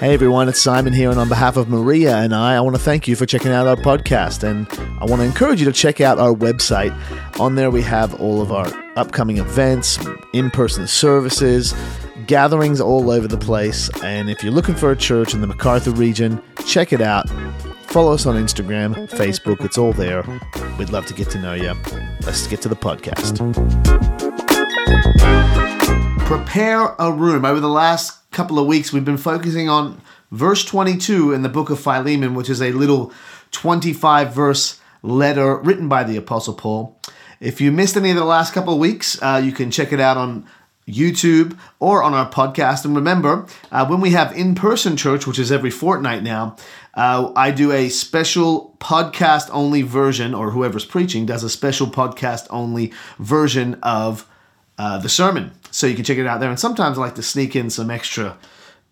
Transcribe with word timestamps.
Hey 0.00 0.12
everyone, 0.12 0.48
it's 0.48 0.60
Simon 0.60 0.92
here, 0.92 1.08
and 1.10 1.20
on 1.20 1.28
behalf 1.28 1.56
of 1.56 1.68
Maria 1.68 2.16
and 2.16 2.34
I, 2.34 2.56
I 2.56 2.60
want 2.60 2.74
to 2.74 2.82
thank 2.82 3.06
you 3.06 3.14
for 3.14 3.26
checking 3.26 3.52
out 3.52 3.66
our 3.68 3.76
podcast. 3.76 4.42
And 4.42 4.66
I 5.00 5.04
want 5.04 5.20
to 5.20 5.24
encourage 5.24 5.60
you 5.60 5.66
to 5.66 5.72
check 5.72 6.00
out 6.00 6.18
our 6.18 6.34
website. 6.34 6.92
On 7.40 7.54
there, 7.54 7.70
we 7.70 7.80
have 7.82 8.20
all 8.20 8.42
of 8.42 8.50
our 8.52 8.66
upcoming 8.96 9.38
events, 9.38 9.98
in 10.32 10.50
person 10.50 10.86
services, 10.88 11.74
gatherings 12.26 12.80
all 12.80 13.08
over 13.10 13.28
the 13.28 13.38
place. 13.38 13.88
And 14.02 14.28
if 14.28 14.42
you're 14.42 14.52
looking 14.52 14.74
for 14.74 14.90
a 14.90 14.96
church 14.96 15.32
in 15.32 15.40
the 15.40 15.46
Macarthur 15.46 15.92
region, 15.92 16.42
check 16.66 16.92
it 16.92 17.00
out. 17.00 17.28
Follow 17.86 18.12
us 18.12 18.26
on 18.26 18.34
Instagram, 18.34 19.08
Facebook, 19.10 19.64
it's 19.64 19.78
all 19.78 19.92
there. 19.92 20.24
We'd 20.76 20.90
love 20.90 21.06
to 21.06 21.14
get 21.14 21.30
to 21.30 21.38
know 21.40 21.54
you. 21.54 21.72
Let's 22.26 22.46
get 22.48 22.60
to 22.62 22.68
the 22.68 22.76
podcast. 22.76 24.33
Prepare 26.24 26.94
a 26.98 27.12
room. 27.12 27.44
Over 27.44 27.60
the 27.60 27.68
last 27.68 28.30
couple 28.30 28.58
of 28.58 28.66
weeks, 28.66 28.92
we've 28.94 29.04
been 29.04 29.18
focusing 29.18 29.68
on 29.68 30.00
verse 30.30 30.64
22 30.64 31.34
in 31.34 31.42
the 31.42 31.50
book 31.50 31.68
of 31.68 31.78
Philemon, 31.78 32.34
which 32.34 32.48
is 32.48 32.62
a 32.62 32.72
little 32.72 33.12
25 33.50 34.32
verse 34.32 34.80
letter 35.02 35.58
written 35.58 35.86
by 35.86 36.02
the 36.02 36.16
Apostle 36.16 36.54
Paul. 36.54 36.98
If 37.40 37.60
you 37.60 37.70
missed 37.70 37.94
any 37.96 38.08
of 38.08 38.16
the 38.16 38.24
last 38.24 38.54
couple 38.54 38.72
of 38.72 38.78
weeks, 38.78 39.20
uh, 39.22 39.42
you 39.44 39.52
can 39.52 39.70
check 39.70 39.92
it 39.92 40.00
out 40.00 40.16
on 40.16 40.46
YouTube 40.88 41.58
or 41.78 42.02
on 42.02 42.14
our 42.14 42.30
podcast. 42.30 42.86
And 42.86 42.96
remember, 42.96 43.46
uh, 43.70 43.86
when 43.86 44.00
we 44.00 44.10
have 44.10 44.34
in 44.34 44.54
person 44.54 44.96
church, 44.96 45.26
which 45.26 45.38
is 45.38 45.52
every 45.52 45.70
fortnight 45.70 46.22
now, 46.22 46.56
uh, 46.94 47.32
I 47.36 47.50
do 47.50 47.70
a 47.70 47.90
special 47.90 48.76
podcast 48.78 49.50
only 49.52 49.82
version, 49.82 50.32
or 50.32 50.52
whoever's 50.52 50.86
preaching 50.86 51.26
does 51.26 51.44
a 51.44 51.50
special 51.50 51.86
podcast 51.86 52.46
only 52.48 52.94
version 53.18 53.78
of 53.82 54.26
uh, 54.78 54.98
the 54.98 55.08
sermon. 55.08 55.52
So 55.70 55.86
you 55.86 55.94
can 55.94 56.04
check 56.04 56.18
it 56.18 56.26
out 56.26 56.40
there. 56.40 56.50
And 56.50 56.58
sometimes 56.58 56.98
I 56.98 57.02
like 57.02 57.14
to 57.16 57.22
sneak 57.22 57.56
in 57.56 57.70
some 57.70 57.90
extra 57.90 58.36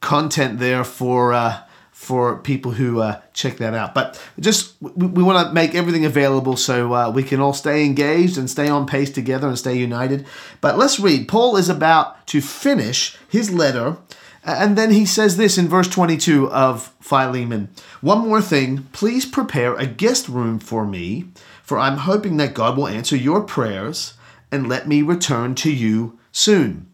content 0.01 0.59
there 0.59 0.85
for 0.85 1.33
uh, 1.33 1.63
for 1.93 2.39
people 2.39 2.73
who 2.73 3.01
uh, 3.01 3.21
check 3.33 3.59
that 3.59 3.74
out. 3.74 3.95
But 3.95 4.21
just 4.41 4.74
we, 4.80 5.07
we 5.07 5.23
want 5.23 5.47
to 5.47 5.55
make 5.55 5.74
everything 5.74 6.05
available 6.05 6.57
so 6.57 6.93
uh, 6.93 7.11
we 7.11 7.23
can 7.23 7.41
all 7.41 7.52
stay 7.52 7.85
engaged 7.85 8.37
and 8.37 8.51
stay 8.51 8.69
on 8.69 8.87
pace 8.87 9.11
together 9.11 9.47
and 9.47 9.57
stay 9.57 9.79
united. 9.79 10.27
But 10.61 10.77
let's 10.77 10.99
read. 10.99 11.29
Paul 11.29 11.57
is 11.57 11.69
about 11.69 12.27
to 12.29 12.41
finish 12.41 13.17
his 13.29 13.52
letter. 13.52 13.99
And 14.45 14.77
then 14.77 14.91
he 14.91 15.07
says 15.07 15.37
this 15.37 15.57
in 15.57 15.69
verse 15.69 15.87
22 15.87 16.51
of 16.51 16.93
Philemon 16.99 17.69
One 18.01 18.27
more 18.27 18.43
thing, 18.43 18.89
please 18.91 19.24
prepare 19.24 19.77
a 19.77 19.87
guest 19.87 20.29
room 20.29 20.59
for 20.59 20.85
me, 20.85 21.27
for 21.63 21.79
I'm 21.79 21.99
hoping 21.99 22.37
that 22.39 22.52
God 22.52 22.77
will 22.77 22.89
answer 22.89 23.15
your 23.15 23.43
prayers 23.43 24.15
and 24.53 24.69
let 24.69 24.87
me 24.87 25.03
return 25.03 25.55
to 25.57 25.73
you 25.73 26.19
soon. 26.31 26.87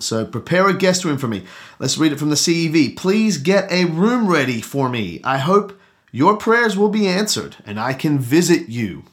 So 0.00 0.24
prepare 0.24 0.68
a 0.68 0.76
guest 0.76 1.04
room 1.04 1.18
for 1.18 1.26
me. 1.26 1.44
Let's 1.80 1.98
read 1.98 2.12
it 2.12 2.18
from 2.18 2.30
the 2.30 2.36
CEV. 2.36 2.96
Please 2.96 3.36
get 3.36 3.70
a 3.70 3.84
room 3.84 4.28
ready 4.28 4.60
for 4.60 4.88
me. 4.88 5.20
I 5.24 5.38
hope 5.38 5.78
your 6.12 6.36
prayers 6.36 6.76
will 6.76 6.88
be 6.88 7.08
answered 7.08 7.56
and 7.66 7.80
I 7.80 7.92
can 7.92 8.18
visit 8.18 8.68
you. 8.68 9.04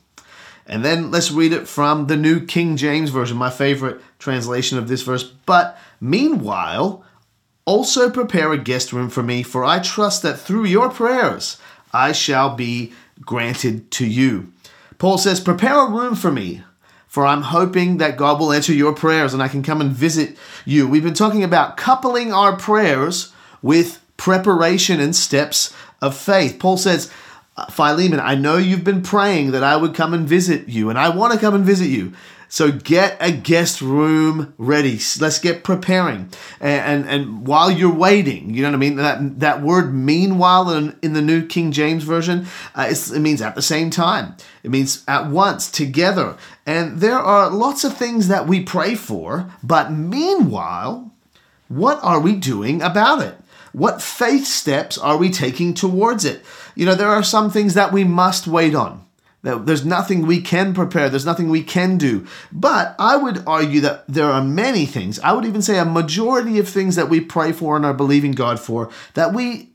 And 0.68 0.86
then 0.86 1.12
let's 1.12 1.32
read 1.32 1.54
it 1.54 1.68
from 1.68 2.08
the 2.08 2.16
New 2.16 2.46
King 2.46 2.78
James 2.78 3.10
Version, 3.10 3.38
my 3.38 3.50
favorite 3.50 4.02
translation 4.20 4.78
of 4.78 4.88
this 4.88 5.02
verse. 5.02 5.24
But 5.24 5.78
meanwhile, 6.00 7.04
also 7.66 8.10
prepare 8.10 8.52
a 8.52 8.58
guest 8.58 8.94
room 8.94 9.10
for 9.10 9.24
me, 9.24 9.44
for 9.44 9.64
I 9.64 9.80
trust 9.80 10.24
that 10.24 10.40
through 10.40 10.66
your 10.66 10.90
prayers 10.90 11.58
I 11.94 12.12
shall 12.12 12.56
be 12.56 12.94
granted 13.22 13.92
to 13.92 14.06
you. 14.08 14.52
Paul 14.98 15.18
says, 15.18 15.40
Prepare 15.40 15.88
a 15.88 15.92
room 15.92 16.16
for 16.16 16.32
me 16.32 16.64
for 17.16 17.26
I'm 17.26 17.44
hoping 17.44 18.00
that 18.00 18.18
God 18.18 18.42
will 18.42 18.52
answer 18.52 18.74
your 18.74 18.92
prayers 18.92 19.34
and 19.34 19.42
I 19.42 19.48
can 19.48 19.64
come 19.64 19.80
and 19.80 19.90
visit 19.90 20.36
you. 20.66 20.86
We've 20.86 21.02
been 21.02 21.14
talking 21.14 21.46
about 21.46 21.78
coupling 21.78 22.34
our 22.34 22.58
prayers 22.58 23.32
with 23.62 24.02
preparation 24.18 25.00
and 25.00 25.16
steps 25.16 25.74
of 26.02 26.18
faith. 26.18 26.60
Paul 26.60 26.76
says, 26.76 27.10
uh, 27.56 27.68
Philemon, 27.68 28.20
I 28.20 28.36
know 28.36 28.58
you've 28.58 28.84
been 28.84 29.02
praying 29.02 29.52
that 29.52 29.64
I 29.64 29.78
would 29.78 29.96
come 29.96 30.14
and 30.14 30.28
visit 30.28 30.68
you, 30.68 30.90
and 30.90 31.00
I 31.00 31.08
want 31.08 31.32
to 31.32 31.40
come 31.40 31.56
and 31.56 31.64
visit 31.64 31.88
you. 31.88 32.12
So 32.56 32.72
get 32.72 33.18
a 33.20 33.34
guest 33.34 33.82
room 33.82 34.54
ready. 34.58 34.98
Let's 35.20 35.40
get 35.40 35.66
preparing. 35.66 36.30
And, 36.62 37.04
and, 37.04 37.10
and, 37.10 37.46
while 37.46 37.70
you're 37.70 37.94
waiting, 37.94 38.54
you 38.54 38.62
know 38.62 38.70
what 38.70 38.76
I 38.76 38.78
mean? 38.78 38.96
That, 38.96 39.42
that 39.42 39.62
word 39.62 39.94
meanwhile 39.94 40.70
in, 40.70 40.98
in 41.02 41.12
the 41.12 41.22
New 41.22 41.46
King 41.46 41.74
James 41.74 42.06
Version, 42.06 42.48
uh, 42.74 42.88
it 42.90 43.20
means 43.20 43.42
at 43.42 43.56
the 43.56 43.62
same 43.62 43.90
time. 43.90 44.38
It 44.64 44.72
means 44.72 45.04
at 45.06 45.28
once, 45.28 45.70
together. 45.70 46.38
And 46.66 47.02
there 47.02 47.20
are 47.20 47.50
lots 47.50 47.84
of 47.84 47.98
things 47.98 48.30
that 48.30 48.48
we 48.48 48.64
pray 48.64 48.96
for, 48.96 49.52
but 49.62 49.92
meanwhile, 49.92 51.12
what 51.68 52.02
are 52.04 52.22
we 52.22 52.38
doing 52.38 52.82
about 52.82 53.22
it? 53.22 53.36
What 53.74 54.02
faith 54.02 54.48
steps 54.48 54.98
are 54.98 55.18
we 55.18 55.30
taking 55.30 55.74
towards 55.74 56.24
it? 56.24 56.42
You 56.74 56.86
know, 56.86 56.96
there 56.96 57.10
are 57.10 57.22
some 57.22 57.52
things 57.52 57.74
that 57.74 57.92
we 57.92 58.06
must 58.06 58.48
wait 58.48 58.74
on. 58.74 59.05
There's 59.46 59.86
nothing 59.86 60.26
we 60.26 60.42
can 60.42 60.74
prepare, 60.74 61.08
there's 61.08 61.26
nothing 61.26 61.50
we 61.50 61.62
can 61.62 61.98
do. 62.00 62.26
But 62.52 62.96
I 62.98 63.16
would 63.16 63.44
argue 63.46 63.80
that 63.82 64.04
there 64.08 64.30
are 64.32 64.44
many 64.44 64.88
things, 64.88 65.20
I 65.20 65.34
would 65.34 65.46
even 65.46 65.62
say 65.62 65.78
a 65.78 65.86
majority 65.86 66.58
of 66.58 66.68
things 66.68 66.96
that 66.96 67.10
we 67.10 67.22
pray 67.22 67.52
for 67.52 67.76
and 67.76 67.86
are 67.86 67.94
believing 67.94 68.32
God 68.32 68.60
for, 68.60 68.90
that 69.14 69.34
we 69.34 69.70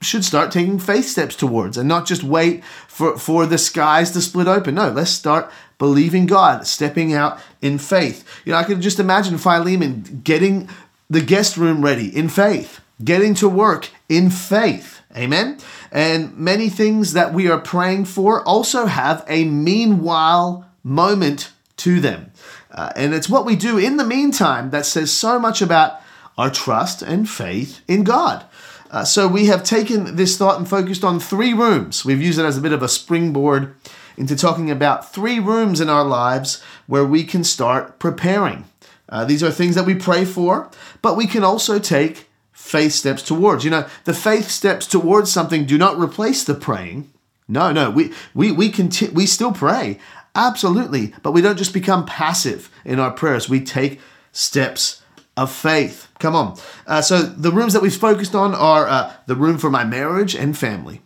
should 0.00 0.24
start 0.24 0.52
taking 0.52 0.78
faith 0.78 1.06
steps 1.06 1.34
towards 1.34 1.76
and 1.76 1.88
not 1.88 2.06
just 2.06 2.22
wait 2.22 2.64
for, 2.86 3.18
for 3.18 3.46
the 3.46 3.58
skies 3.58 4.12
to 4.12 4.20
split 4.20 4.46
open. 4.46 4.76
No, 4.76 4.90
let's 4.90 5.10
start 5.10 5.50
believing 5.78 6.26
God, 6.26 6.66
stepping 6.66 7.12
out 7.12 7.40
in 7.60 7.78
faith. 7.78 8.24
You 8.44 8.52
know, 8.52 8.58
I 8.58 8.64
could 8.64 8.80
just 8.80 9.00
imagine 9.00 9.38
Philemon 9.38 10.20
getting 10.22 10.68
the 11.10 11.20
guest 11.20 11.56
room 11.56 11.82
ready 11.82 12.16
in 12.16 12.28
faith, 12.28 12.80
getting 13.02 13.34
to 13.34 13.48
work 13.48 13.90
in 14.08 14.30
faith. 14.30 15.00
Amen. 15.16 15.58
And 15.90 16.36
many 16.36 16.68
things 16.68 17.12
that 17.14 17.32
we 17.32 17.48
are 17.48 17.60
praying 17.60 18.04
for 18.06 18.42
also 18.42 18.86
have 18.86 19.24
a 19.28 19.44
meanwhile 19.44 20.66
moment 20.82 21.52
to 21.78 22.00
them. 22.00 22.32
Uh, 22.70 22.92
and 22.96 23.14
it's 23.14 23.28
what 23.28 23.46
we 23.46 23.56
do 23.56 23.78
in 23.78 23.96
the 23.96 24.04
meantime 24.04 24.70
that 24.70 24.86
says 24.86 25.10
so 25.10 25.38
much 25.38 25.62
about 25.62 26.00
our 26.36 26.50
trust 26.50 27.00
and 27.02 27.28
faith 27.28 27.80
in 27.88 28.04
God. 28.04 28.44
Uh, 28.90 29.04
so 29.04 29.26
we 29.26 29.46
have 29.46 29.64
taken 29.64 30.16
this 30.16 30.36
thought 30.36 30.58
and 30.58 30.68
focused 30.68 31.02
on 31.02 31.18
three 31.18 31.52
rooms. 31.52 32.04
We've 32.04 32.20
used 32.20 32.38
it 32.38 32.44
as 32.44 32.58
a 32.58 32.60
bit 32.60 32.72
of 32.72 32.82
a 32.82 32.88
springboard 32.88 33.74
into 34.16 34.36
talking 34.36 34.70
about 34.70 35.12
three 35.12 35.38
rooms 35.38 35.80
in 35.80 35.88
our 35.88 36.04
lives 36.04 36.62
where 36.86 37.04
we 37.04 37.24
can 37.24 37.42
start 37.42 37.98
preparing. 37.98 38.64
Uh, 39.08 39.24
these 39.24 39.42
are 39.42 39.50
things 39.50 39.74
that 39.74 39.86
we 39.86 39.94
pray 39.94 40.24
for, 40.24 40.70
but 41.02 41.16
we 41.16 41.26
can 41.26 41.44
also 41.44 41.78
take 41.78 42.25
faith 42.66 42.92
steps 42.92 43.22
towards. 43.22 43.64
You 43.64 43.70
know, 43.70 43.86
the 44.04 44.14
faith 44.14 44.50
steps 44.50 44.86
towards 44.86 45.30
something 45.30 45.64
do 45.64 45.78
not 45.78 45.98
replace 45.98 46.42
the 46.44 46.54
praying. 46.54 47.10
No, 47.48 47.70
no, 47.70 47.90
we 47.90 48.12
we 48.34 48.50
we 48.50 48.70
conti- 48.70 49.08
we 49.08 49.26
still 49.26 49.52
pray. 49.52 49.98
Absolutely, 50.34 51.14
but 51.22 51.32
we 51.32 51.40
don't 51.40 51.56
just 51.56 51.72
become 51.72 52.04
passive 52.04 52.70
in 52.84 52.98
our 52.98 53.12
prayers. 53.12 53.48
We 53.48 53.60
take 53.60 54.00
steps 54.32 55.02
of 55.36 55.52
faith. 55.52 56.08
Come 56.18 56.34
on. 56.34 56.58
Uh, 56.86 57.00
so 57.02 57.22
the 57.22 57.52
rooms 57.52 57.72
that 57.72 57.82
we've 57.82 57.94
focused 57.94 58.34
on 58.34 58.54
are 58.54 58.86
uh, 58.86 59.12
the 59.26 59.36
room 59.36 59.58
for 59.58 59.70
my 59.70 59.84
marriage 59.84 60.34
and 60.34 60.58
family, 60.58 61.02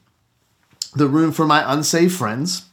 the 0.95 1.09
room 1.09 1.31
for 1.31 1.47
my 1.47 1.71
unsaved 1.73 2.17
friends, 2.17 2.65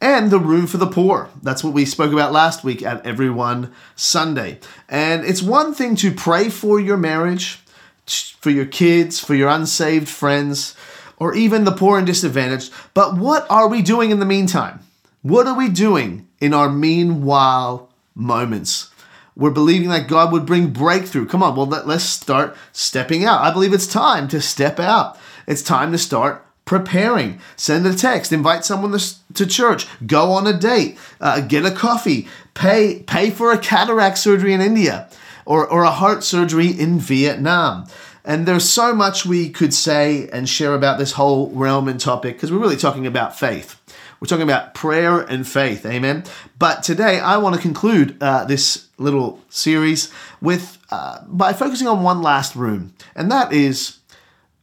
and 0.00 0.30
the 0.30 0.38
room 0.38 0.66
for 0.66 0.76
the 0.76 0.86
poor. 0.86 1.30
That's 1.42 1.64
what 1.64 1.72
we 1.72 1.86
spoke 1.86 2.12
about 2.12 2.32
last 2.32 2.64
week 2.64 2.82
at 2.82 3.04
Everyone 3.06 3.72
Sunday. 3.94 4.58
And 4.88 5.24
it's 5.24 5.42
one 5.42 5.72
thing 5.74 5.96
to 5.96 6.12
pray 6.12 6.50
for 6.50 6.78
your 6.78 6.98
marriage 6.98 7.62
for 8.06 8.50
your 8.50 8.66
kids, 8.66 9.20
for 9.20 9.34
your 9.34 9.48
unsaved 9.48 10.08
friends, 10.08 10.74
or 11.18 11.34
even 11.34 11.64
the 11.64 11.72
poor 11.72 11.98
and 11.98 12.06
disadvantaged. 12.06 12.72
But 12.94 13.16
what 13.16 13.46
are 13.50 13.68
we 13.68 13.82
doing 13.82 14.10
in 14.10 14.20
the 14.20 14.26
meantime? 14.26 14.80
What 15.22 15.46
are 15.46 15.56
we 15.56 15.68
doing 15.68 16.28
in 16.40 16.54
our 16.54 16.68
meanwhile 16.68 17.90
moments? 18.14 18.90
We're 19.34 19.50
believing 19.50 19.88
that 19.90 20.08
God 20.08 20.32
would 20.32 20.46
bring 20.46 20.70
breakthrough. 20.70 21.26
Come 21.26 21.42
on, 21.42 21.56
well, 21.56 21.66
let, 21.66 21.86
us 21.86 22.08
start 22.08 22.56
stepping 22.72 23.24
out. 23.24 23.42
I 23.42 23.52
believe 23.52 23.74
it's 23.74 23.86
time 23.86 24.28
to 24.28 24.40
step 24.40 24.78
out. 24.80 25.18
It's 25.46 25.62
time 25.62 25.92
to 25.92 25.98
start 25.98 26.44
preparing. 26.64 27.40
Send 27.54 27.86
a 27.86 27.94
text, 27.94 28.32
invite 28.32 28.64
someone 28.64 28.98
to, 29.34 29.46
church, 29.46 29.86
go 30.06 30.32
on 30.32 30.46
a 30.46 30.58
date, 30.58 30.98
uh, 31.20 31.40
get 31.40 31.66
a 31.66 31.70
coffee, 31.70 32.28
pay, 32.54 33.02
pay 33.06 33.30
for 33.30 33.52
a 33.52 33.58
cataract 33.58 34.18
surgery 34.18 34.52
in 34.52 34.60
India 34.60 35.08
or, 35.46 35.66
or 35.66 35.84
a 35.84 35.90
heart 35.90 36.22
surgery 36.22 36.68
in 36.68 36.98
Vietnam. 36.98 37.86
And 38.24 38.44
there's 38.44 38.68
so 38.68 38.92
much 38.92 39.24
we 39.24 39.48
could 39.48 39.72
say 39.72 40.28
and 40.32 40.48
share 40.48 40.74
about 40.74 40.98
this 40.98 41.12
whole 41.12 41.48
realm 41.50 41.86
and 41.88 42.00
topic 42.00 42.34
because 42.34 42.50
we're 42.50 42.58
really 42.58 42.76
talking 42.76 43.06
about 43.06 43.38
faith. 43.38 43.80
We're 44.18 44.26
talking 44.26 44.42
about 44.42 44.74
prayer 44.74 45.20
and 45.20 45.46
faith, 45.46 45.86
amen. 45.86 46.24
But 46.58 46.82
today 46.82 47.20
I 47.20 47.36
want 47.36 47.54
to 47.54 47.60
conclude 47.60 48.20
uh, 48.20 48.44
this 48.44 48.88
little 48.98 49.40
series 49.48 50.12
with 50.40 50.78
uh, 50.90 51.20
by 51.26 51.52
focusing 51.52 51.86
on 51.86 52.02
one 52.02 52.22
last 52.22 52.56
room, 52.56 52.94
and 53.14 53.30
that 53.30 53.52
is 53.52 53.98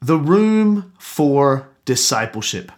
the 0.02 0.18
room 0.18 0.92
for 0.98 1.70
discipleship. 1.86 2.72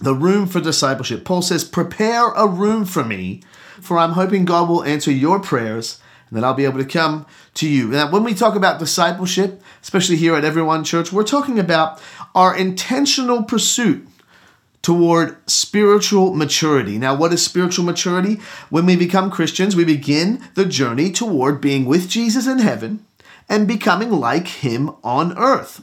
The 0.00 0.14
room 0.14 0.46
for 0.46 0.60
discipleship. 0.60 1.24
Paul 1.24 1.42
says, 1.42 1.64
"Prepare 1.64 2.28
a 2.32 2.46
room 2.46 2.84
for 2.84 3.02
me, 3.02 3.42
for 3.80 3.98
I'm 3.98 4.12
hoping 4.12 4.44
God 4.44 4.68
will 4.68 4.84
answer 4.84 5.10
your 5.10 5.40
prayers 5.40 5.98
and 6.28 6.36
then 6.36 6.44
I'll 6.44 6.54
be 6.54 6.64
able 6.64 6.78
to 6.78 6.84
come 6.84 7.26
to 7.54 7.68
you. 7.68 7.88
Now, 7.88 8.10
when 8.10 8.24
we 8.24 8.34
talk 8.34 8.54
about 8.54 8.78
discipleship, 8.78 9.62
especially 9.82 10.16
here 10.16 10.34
at 10.34 10.44
Everyone 10.44 10.84
Church, 10.84 11.12
we're 11.12 11.24
talking 11.24 11.58
about 11.58 12.00
our 12.34 12.56
intentional 12.56 13.42
pursuit 13.42 14.06
toward 14.82 15.36
spiritual 15.50 16.34
maturity. 16.34 16.98
Now, 16.98 17.14
what 17.14 17.32
is 17.32 17.44
spiritual 17.44 17.84
maturity? 17.84 18.40
When 18.70 18.86
we 18.86 18.96
become 18.96 19.30
Christians, 19.30 19.74
we 19.74 19.84
begin 19.84 20.44
the 20.54 20.64
journey 20.64 21.10
toward 21.10 21.60
being 21.60 21.84
with 21.84 22.08
Jesus 22.08 22.46
in 22.46 22.58
heaven 22.58 23.04
and 23.48 23.66
becoming 23.66 24.10
like 24.10 24.48
him 24.48 24.90
on 25.02 25.36
earth. 25.38 25.82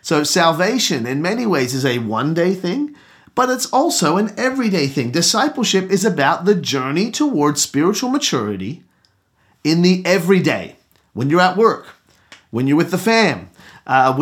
So, 0.00 0.24
salvation 0.24 1.06
in 1.06 1.22
many 1.22 1.46
ways 1.46 1.74
is 1.74 1.84
a 1.84 1.98
one 1.98 2.34
day 2.34 2.54
thing, 2.54 2.94
but 3.34 3.50
it's 3.50 3.66
also 3.66 4.16
an 4.16 4.32
everyday 4.36 4.86
thing. 4.86 5.10
Discipleship 5.10 5.90
is 5.90 6.04
about 6.04 6.44
the 6.44 6.54
journey 6.54 7.10
toward 7.10 7.58
spiritual 7.58 8.10
maturity 8.10 8.84
in 9.64 9.82
the 9.82 10.04
everyday. 10.06 10.76
When 11.12 11.30
you're 11.30 11.40
at 11.40 11.56
work, 11.56 11.86
when 12.50 12.66
you're 12.66 12.76
with 12.76 12.90
the 12.90 12.98
fam, 12.98 13.50
uh, 13.86 14.14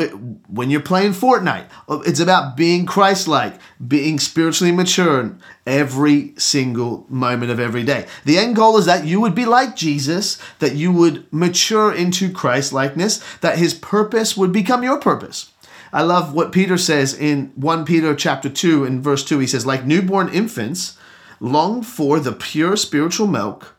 when 0.48 0.70
you're 0.70 0.80
playing 0.80 1.12
Fortnite. 1.12 1.66
Uh, 1.88 2.00
it's 2.00 2.20
about 2.20 2.56
being 2.56 2.86
Christ 2.86 3.28
like, 3.28 3.54
being 3.86 4.18
spiritually 4.18 4.72
mature 4.72 5.20
in 5.20 5.40
every 5.66 6.34
single 6.36 7.06
moment 7.08 7.50
of 7.50 7.60
every 7.60 7.84
day. 7.84 8.06
The 8.24 8.38
end 8.38 8.56
goal 8.56 8.76
is 8.76 8.86
that 8.86 9.06
you 9.06 9.20
would 9.20 9.34
be 9.34 9.44
like 9.44 9.76
Jesus, 9.76 10.38
that 10.58 10.74
you 10.74 10.92
would 10.92 11.32
mature 11.32 11.92
into 11.94 12.32
Christ 12.32 12.72
likeness, 12.72 13.22
that 13.38 13.58
his 13.58 13.74
purpose 13.74 14.36
would 14.36 14.52
become 14.52 14.82
your 14.82 14.98
purpose. 14.98 15.52
I 15.92 16.02
love 16.02 16.32
what 16.32 16.52
Peter 16.52 16.78
says 16.78 17.12
in 17.12 17.52
1 17.54 17.84
Peter 17.84 18.14
chapter 18.16 18.48
2 18.48 18.84
in 18.84 19.02
verse 19.02 19.24
2. 19.24 19.38
He 19.38 19.46
says, 19.46 19.66
like 19.66 19.84
newborn 19.84 20.30
infants, 20.30 20.96
long 21.38 21.82
for 21.82 22.18
the 22.18 22.32
pure 22.32 22.76
spiritual 22.76 23.26
milk, 23.26 23.76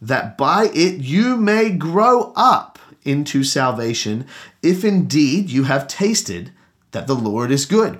that 0.00 0.36
by 0.36 0.70
it 0.74 1.00
you 1.00 1.36
may 1.36 1.70
grow 1.70 2.32
up 2.36 2.78
into 3.04 3.44
salvation, 3.44 4.26
if 4.62 4.84
indeed 4.84 5.50
you 5.50 5.64
have 5.64 5.88
tasted 5.88 6.50
that 6.90 7.06
the 7.06 7.14
Lord 7.14 7.50
is 7.50 7.66
good. 7.66 7.98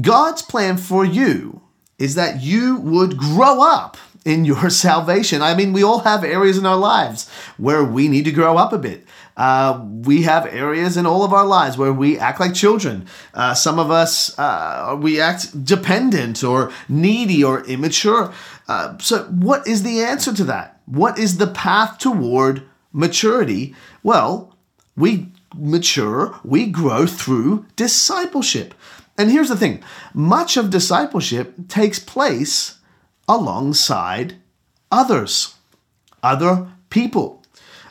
God's 0.00 0.42
plan 0.42 0.76
for 0.76 1.04
you 1.04 1.62
is 1.98 2.14
that 2.14 2.42
you 2.42 2.76
would 2.76 3.16
grow 3.16 3.62
up 3.62 3.96
in 4.24 4.44
your 4.44 4.70
salvation. 4.86 5.42
I 5.42 5.54
mean, 5.54 5.72
we 5.72 5.82
all 5.82 6.00
have 6.00 6.24
areas 6.24 6.58
in 6.58 6.66
our 6.66 6.76
lives 6.76 7.28
where 7.56 7.84
we 7.84 8.08
need 8.08 8.24
to 8.24 8.32
grow 8.32 8.56
up 8.56 8.72
a 8.72 8.78
bit. 8.78 9.06
Uh, 9.36 9.84
we 9.84 10.22
have 10.22 10.46
areas 10.46 10.96
in 10.96 11.06
all 11.06 11.24
of 11.24 11.32
our 11.32 11.46
lives 11.46 11.78
where 11.78 11.92
we 11.92 12.18
act 12.18 12.38
like 12.38 12.54
children. 12.54 13.06
Uh, 13.32 13.54
some 13.54 13.78
of 13.78 13.90
us, 13.90 14.38
uh, 14.38 14.96
we 15.00 15.20
act 15.20 15.64
dependent 15.64 16.44
or 16.44 16.70
needy 16.88 17.42
or 17.42 17.64
immature. 17.64 18.32
Uh, 18.68 18.96
so, 18.98 19.24
what 19.24 19.66
is 19.66 19.82
the 19.82 20.02
answer 20.02 20.34
to 20.34 20.44
that? 20.44 20.71
What 20.86 21.18
is 21.18 21.38
the 21.38 21.46
path 21.46 21.98
toward 21.98 22.62
maturity? 22.92 23.74
Well, 24.02 24.56
we 24.96 25.28
mature, 25.54 26.38
we 26.44 26.66
grow 26.66 27.06
through 27.06 27.66
discipleship. 27.76 28.74
And 29.18 29.30
here's 29.30 29.48
the 29.48 29.56
thing 29.56 29.82
much 30.14 30.56
of 30.56 30.70
discipleship 30.70 31.68
takes 31.68 31.98
place 31.98 32.78
alongside 33.28 34.36
others, 34.90 35.54
other 36.22 36.68
people. 36.90 37.42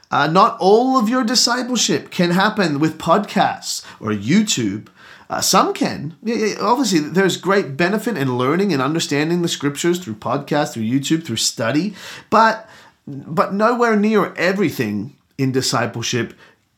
Uh, 0.09 0.27
not 0.27 0.57
all 0.59 0.97
of 0.97 1.07
your 1.07 1.23
discipleship 1.23 2.11
can 2.11 2.31
happen 2.31 2.79
with 2.79 2.97
podcasts 2.97 3.85
or 3.99 4.09
YouTube. 4.09 4.89
Uh, 5.31 5.39
some 5.39 5.73
can. 5.73 6.17
Obviously, 6.59 6.99
there's 6.99 7.37
great 7.37 7.77
benefit 7.77 8.17
in 8.17 8.37
learning 8.37 8.73
and 8.73 8.81
understanding 8.81 9.41
the 9.41 9.47
scriptures 9.47 9.97
through 9.97 10.15
podcasts, 10.15 10.73
through 10.73 10.83
YouTube, 10.83 11.23
through 11.23 11.37
study, 11.37 11.95
but 12.29 12.69
but 13.07 13.53
nowhere 13.53 13.95
near 13.95 14.33
everything 14.35 15.15
in 15.37 15.53
discipleship 15.53 16.33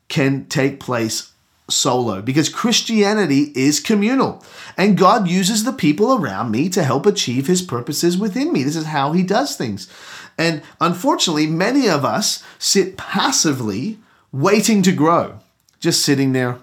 can 0.08 0.46
take 0.46 0.80
place 0.80 1.32
solo 1.68 2.22
because 2.22 2.48
Christianity 2.48 3.52
is 3.56 3.80
communal 3.80 4.46
and 4.78 4.98
God 4.98 5.28
uses 5.28 5.64
the 5.64 5.74
people 5.74 6.14
around 6.14 6.52
me 6.52 6.70
to 6.70 6.84
help 6.84 7.08
achieve 7.08 7.48
his 7.48 7.64
purposes 7.64 8.20
within 8.20 8.54
me. 8.54 8.62
This 8.62 8.76
is 8.76 8.86
how 8.86 9.14
he 9.14 9.24
does 9.24 9.56
things. 9.56 9.90
And 10.38 10.62
unfortunately, 10.80 11.48
many 11.48 11.90
of 11.90 12.06
us 12.06 12.44
sit 12.60 12.98
passively 12.98 13.98
waiting 14.32 14.84
to 14.84 14.92
grow, 14.92 15.40
just 15.80 16.06
sitting 16.06 16.34
there. 16.34 16.60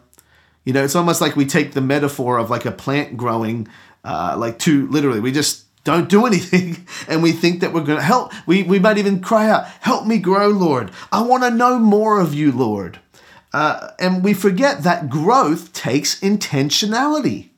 You 0.65 0.73
know, 0.73 0.85
it's 0.85 0.95
almost 0.95 1.21
like 1.21 1.37
we 1.37 1.47
take 1.47 1.73
the 1.73 1.81
metaphor 1.81 2.39
of 2.39 2.51
like 2.51 2.67
a 2.67 2.73
plant 2.73 3.17
growing, 3.17 3.69
uh, 4.05 4.37
like 4.39 4.59
too 4.59 4.89
literally. 4.89 5.21
We 5.21 5.33
just 5.33 5.65
don't 5.85 6.09
do 6.09 6.27
anything 6.27 6.87
and 7.09 7.23
we 7.23 7.33
think 7.33 7.61
that 7.61 7.73
we're 7.73 7.85
going 7.85 7.99
to 7.99 8.05
help. 8.05 8.33
We, 8.47 8.62
we 8.62 8.79
might 8.79 8.99
even 8.99 9.21
cry 9.21 9.49
out, 9.49 9.67
Help 9.81 10.07
me 10.07 10.19
grow, 10.19 10.49
Lord. 10.49 10.91
I 11.11 11.23
want 11.23 11.43
to 11.45 11.51
know 11.51 11.79
more 11.79 12.21
of 12.21 12.35
you, 12.35 12.53
Lord. 12.53 13.01
Uh, 13.53 13.91
and 13.99 14.23
we 14.23 14.33
forget 14.33 14.85
that 14.85 15.11
growth 15.11 15.73
takes 15.73 16.21
intentionality. 16.21 17.49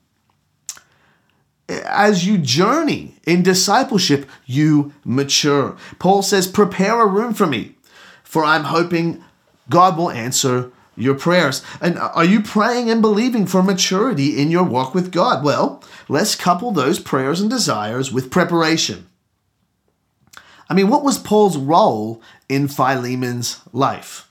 As 1.69 2.25
you 2.25 2.37
journey 2.37 3.15
in 3.25 3.43
discipleship, 3.43 4.27
you 4.45 4.93
mature. 5.05 5.77
Paul 5.99 6.21
says, 6.21 6.47
Prepare 6.47 7.01
a 7.01 7.07
room 7.07 7.33
for 7.33 7.45
me, 7.45 7.75
for 8.23 8.43
I'm 8.43 8.65
hoping 8.65 9.23
God 9.69 9.97
will 9.97 10.09
answer 10.09 10.71
your 10.95 11.15
prayers. 11.15 11.63
And 11.81 11.97
are 11.97 12.25
you 12.25 12.41
praying 12.41 12.89
and 12.89 13.01
believing 13.01 13.45
for 13.45 13.63
maturity 13.63 14.39
in 14.39 14.51
your 14.51 14.63
walk 14.63 14.93
with 14.93 15.11
God? 15.11 15.43
Well, 15.43 15.83
let's 16.07 16.35
couple 16.35 16.71
those 16.71 16.99
prayers 16.99 17.41
and 17.41 17.49
desires 17.49 18.11
with 18.11 18.31
preparation. 18.31 19.07
I 20.69 20.73
mean, 20.73 20.89
what 20.89 21.03
was 21.03 21.17
Paul's 21.17 21.57
role 21.57 22.21
in 22.47 22.67
Philemon's 22.67 23.61
life? 23.71 24.29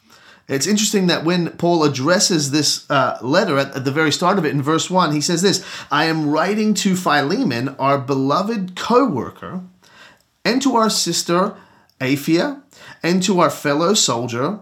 It's 0.48 0.66
interesting 0.66 1.06
that 1.06 1.24
when 1.24 1.50
Paul 1.50 1.84
addresses 1.84 2.50
this 2.50 2.90
uh, 2.90 3.18
letter 3.22 3.58
at, 3.58 3.76
at, 3.76 3.84
the 3.84 3.92
very 3.92 4.10
start 4.10 4.38
of 4.38 4.44
it 4.44 4.50
in 4.50 4.60
verse 4.60 4.90
1, 4.90 5.12
he 5.12 5.20
says 5.20 5.40
this 5.40 5.64
I 5.90 6.06
am 6.06 6.28
writing 6.28 6.74
to 6.74 6.96
Philemon, 6.96 7.70
our 7.78 7.98
beloved 7.98 8.74
co 8.74 9.06
worker, 9.06 9.62
and 10.44 10.60
to 10.62 10.76
our 10.76 10.90
sister 10.90 11.56
Apphia, 12.00 12.60
and 13.02 13.22
to 13.22 13.40
our 13.40 13.50
fellow 13.50 13.94
soldier 13.94 14.60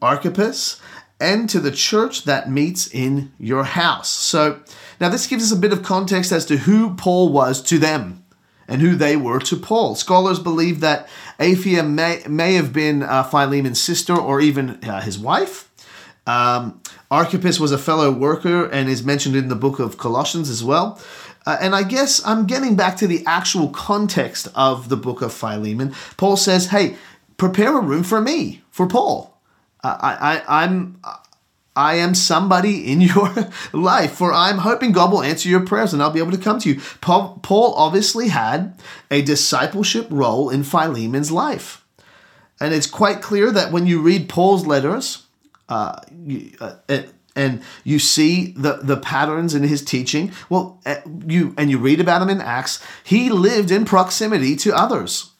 Archippus, 0.00 0.80
and 1.20 1.50
to 1.50 1.60
the 1.60 1.72
church 1.72 2.24
that 2.24 2.50
meets 2.50 2.86
in 2.86 3.32
your 3.38 3.64
house. 3.64 4.08
So 4.08 4.60
now 5.00 5.08
this 5.08 5.26
gives 5.26 5.44
us 5.44 5.56
a 5.56 5.60
bit 5.60 5.72
of 5.72 5.82
context 5.82 6.32
as 6.32 6.44
to 6.46 6.58
who 6.58 6.94
Paul 6.94 7.32
was 7.32 7.62
to 7.62 7.78
them 7.78 8.24
and 8.68 8.82
who 8.82 8.94
they 8.94 9.16
were 9.16 9.40
to 9.40 9.56
Paul. 9.56 9.94
Scholars 9.94 10.38
believe 10.38 10.80
that 10.80 11.08
Apphia 11.38 11.88
may, 11.88 12.22
may 12.28 12.54
have 12.54 12.72
been 12.72 13.02
uh, 13.02 13.22
Philemon's 13.22 13.80
sister 13.80 14.14
or 14.14 14.40
even 14.40 14.82
uh, 14.84 15.00
his 15.00 15.18
wife. 15.18 15.70
Um, 16.26 16.82
Archippus 17.10 17.58
was 17.58 17.72
a 17.72 17.78
fellow 17.78 18.12
worker 18.12 18.66
and 18.66 18.88
is 18.88 19.02
mentioned 19.02 19.34
in 19.34 19.48
the 19.48 19.56
book 19.56 19.78
of 19.78 19.96
Colossians 19.96 20.50
as 20.50 20.62
well. 20.62 21.00
Uh, 21.46 21.56
and 21.62 21.74
I 21.74 21.82
guess 21.82 22.24
I'm 22.26 22.46
getting 22.46 22.76
back 22.76 22.98
to 22.98 23.06
the 23.06 23.24
actual 23.26 23.70
context 23.70 24.48
of 24.54 24.90
the 24.90 24.96
book 24.98 25.22
of 25.22 25.32
Philemon. 25.32 25.94
Paul 26.18 26.36
says, 26.36 26.66
hey, 26.66 26.96
prepare 27.38 27.78
a 27.78 27.80
room 27.80 28.02
for 28.02 28.20
me, 28.20 28.60
for 28.70 28.86
Paul. 28.86 29.37
I, 29.82 30.42
I, 30.48 30.64
I'm 30.64 31.00
I 31.78 31.94
am 31.94 32.16
somebody 32.16 32.90
in 32.90 33.00
your 33.12 33.32
life, 33.72 34.12
for 34.12 34.32
I'm 34.32 34.58
hoping 34.58 34.92
God 34.92 35.12
will 35.12 35.22
answer 35.22 35.48
your 35.48 35.64
prayers 35.64 35.92
and 35.92 36.02
I'll 36.02 36.10
be 36.10 36.18
able 36.18 36.32
to 36.32 36.38
come 36.38 36.58
to 36.58 36.68
you. 36.68 36.80
Paul, 37.00 37.38
Paul 37.42 37.72
obviously 37.74 38.28
had 38.28 38.76
a 39.10 39.22
discipleship 39.22 40.08
role 40.10 40.50
in 40.50 40.64
Philemon's 40.64 41.30
life. 41.30 41.84
And 42.60 42.74
it's 42.74 42.88
quite 42.88 43.22
clear 43.22 43.52
that 43.52 43.70
when 43.70 43.86
you 43.86 44.02
read 44.02 44.28
Paul's 44.28 44.66
letters, 44.66 45.24
uh, 45.68 46.00
you, 46.26 46.50
uh, 46.60 46.74
and 47.36 47.62
you 47.84 48.00
see 48.00 48.52
the, 48.56 48.80
the 48.82 48.96
patterns 48.96 49.54
in 49.54 49.62
his 49.62 49.84
teaching, 49.84 50.32
well, 50.50 50.80
uh, 50.84 50.96
you 51.24 51.54
and 51.56 51.70
you 51.70 51.78
read 51.78 52.00
about 52.00 52.20
him 52.20 52.28
in 52.30 52.40
Acts, 52.40 52.84
he 53.04 53.30
lived 53.30 53.70
in 53.70 53.84
proximity 53.84 54.56
to 54.56 54.76
others. 54.76 55.30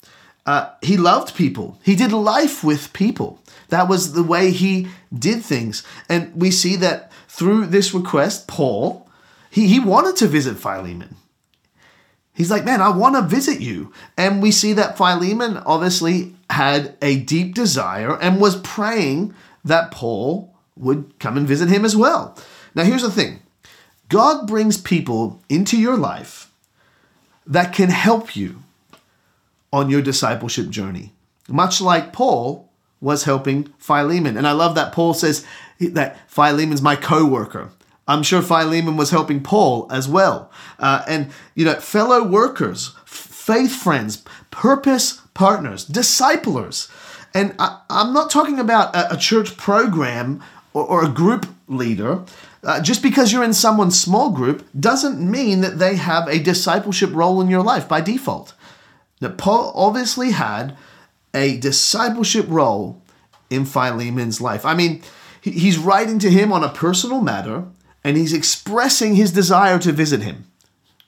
Uh, 0.48 0.70
he 0.80 0.96
loved 0.96 1.34
people. 1.34 1.78
He 1.82 1.94
did 1.94 2.10
life 2.10 2.64
with 2.64 2.94
people. 2.94 3.38
That 3.68 3.86
was 3.86 4.14
the 4.14 4.22
way 4.22 4.50
he 4.50 4.88
did 5.12 5.42
things. 5.42 5.82
And 6.08 6.34
we 6.34 6.50
see 6.50 6.74
that 6.76 7.12
through 7.28 7.66
this 7.66 7.92
request, 7.92 8.48
Paul, 8.48 9.06
he, 9.50 9.66
he 9.66 9.78
wanted 9.78 10.16
to 10.16 10.26
visit 10.26 10.56
Philemon. 10.56 11.16
He's 12.32 12.50
like, 12.50 12.64
man, 12.64 12.80
I 12.80 12.88
want 12.88 13.14
to 13.16 13.36
visit 13.36 13.60
you. 13.60 13.92
And 14.16 14.40
we 14.40 14.50
see 14.50 14.72
that 14.72 14.96
Philemon 14.96 15.58
obviously 15.66 16.34
had 16.48 16.96
a 17.02 17.18
deep 17.18 17.54
desire 17.54 18.18
and 18.18 18.40
was 18.40 18.56
praying 18.62 19.34
that 19.66 19.90
Paul 19.90 20.56
would 20.78 21.18
come 21.18 21.36
and 21.36 21.46
visit 21.46 21.68
him 21.68 21.84
as 21.84 21.94
well. 21.94 22.34
Now, 22.74 22.84
here's 22.84 23.02
the 23.02 23.10
thing 23.10 23.40
God 24.08 24.46
brings 24.46 24.80
people 24.80 25.42
into 25.50 25.78
your 25.78 25.98
life 25.98 26.50
that 27.46 27.74
can 27.74 27.90
help 27.90 28.34
you 28.34 28.62
on 29.72 29.90
your 29.90 30.02
discipleship 30.02 30.70
journey. 30.70 31.12
Much 31.48 31.80
like 31.80 32.12
Paul 32.12 32.68
was 33.00 33.24
helping 33.24 33.72
Philemon. 33.78 34.36
And 34.36 34.46
I 34.46 34.52
love 34.52 34.74
that 34.74 34.92
Paul 34.92 35.14
says 35.14 35.46
that 35.80 36.18
Philemon's 36.28 36.82
my 36.82 36.96
co 36.96 37.26
worker. 37.26 37.70
I'm 38.06 38.22
sure 38.22 38.40
Philemon 38.42 38.96
was 38.96 39.10
helping 39.10 39.42
Paul 39.42 39.86
as 39.92 40.08
well. 40.08 40.50
Uh, 40.78 41.04
and, 41.06 41.30
you 41.54 41.64
know, 41.66 41.74
fellow 41.74 42.26
workers, 42.26 42.94
faith 43.04 43.74
friends, 43.74 44.24
purpose 44.50 45.20
partners, 45.34 45.84
disciplers. 45.84 46.88
And 47.34 47.54
I, 47.58 47.80
am 47.90 48.14
not 48.14 48.30
talking 48.30 48.58
about 48.58 48.96
a, 48.96 49.14
a 49.14 49.16
church 49.16 49.56
program 49.58 50.42
or, 50.72 50.84
or, 50.84 51.04
a 51.04 51.08
group 51.08 51.46
leader. 51.68 52.24
Uh, 52.64 52.80
just 52.80 53.02
because 53.02 53.32
you're 53.32 53.44
in 53.44 53.52
someone's 53.52 54.00
small 54.00 54.30
group 54.30 54.66
doesn't 54.78 55.18
mean 55.18 55.60
that 55.60 55.78
they 55.78 55.96
have 55.96 56.26
a 56.28 56.38
discipleship 56.38 57.10
role 57.12 57.40
in 57.40 57.48
your 57.48 57.62
life 57.62 57.86
by 57.86 58.00
default. 58.00 58.54
Now, 59.20 59.30
Paul 59.30 59.72
obviously 59.74 60.30
had 60.30 60.76
a 61.34 61.58
discipleship 61.58 62.46
role 62.48 63.02
in 63.50 63.64
Philemon's 63.64 64.40
life. 64.40 64.64
I 64.64 64.74
mean, 64.74 65.02
he's 65.40 65.78
writing 65.78 66.18
to 66.20 66.30
him 66.30 66.52
on 66.52 66.64
a 66.64 66.68
personal 66.68 67.20
matter 67.20 67.64
and 68.04 68.16
he's 68.16 68.32
expressing 68.32 69.14
his 69.14 69.32
desire 69.32 69.78
to 69.80 69.92
visit 69.92 70.22
him. 70.22 70.46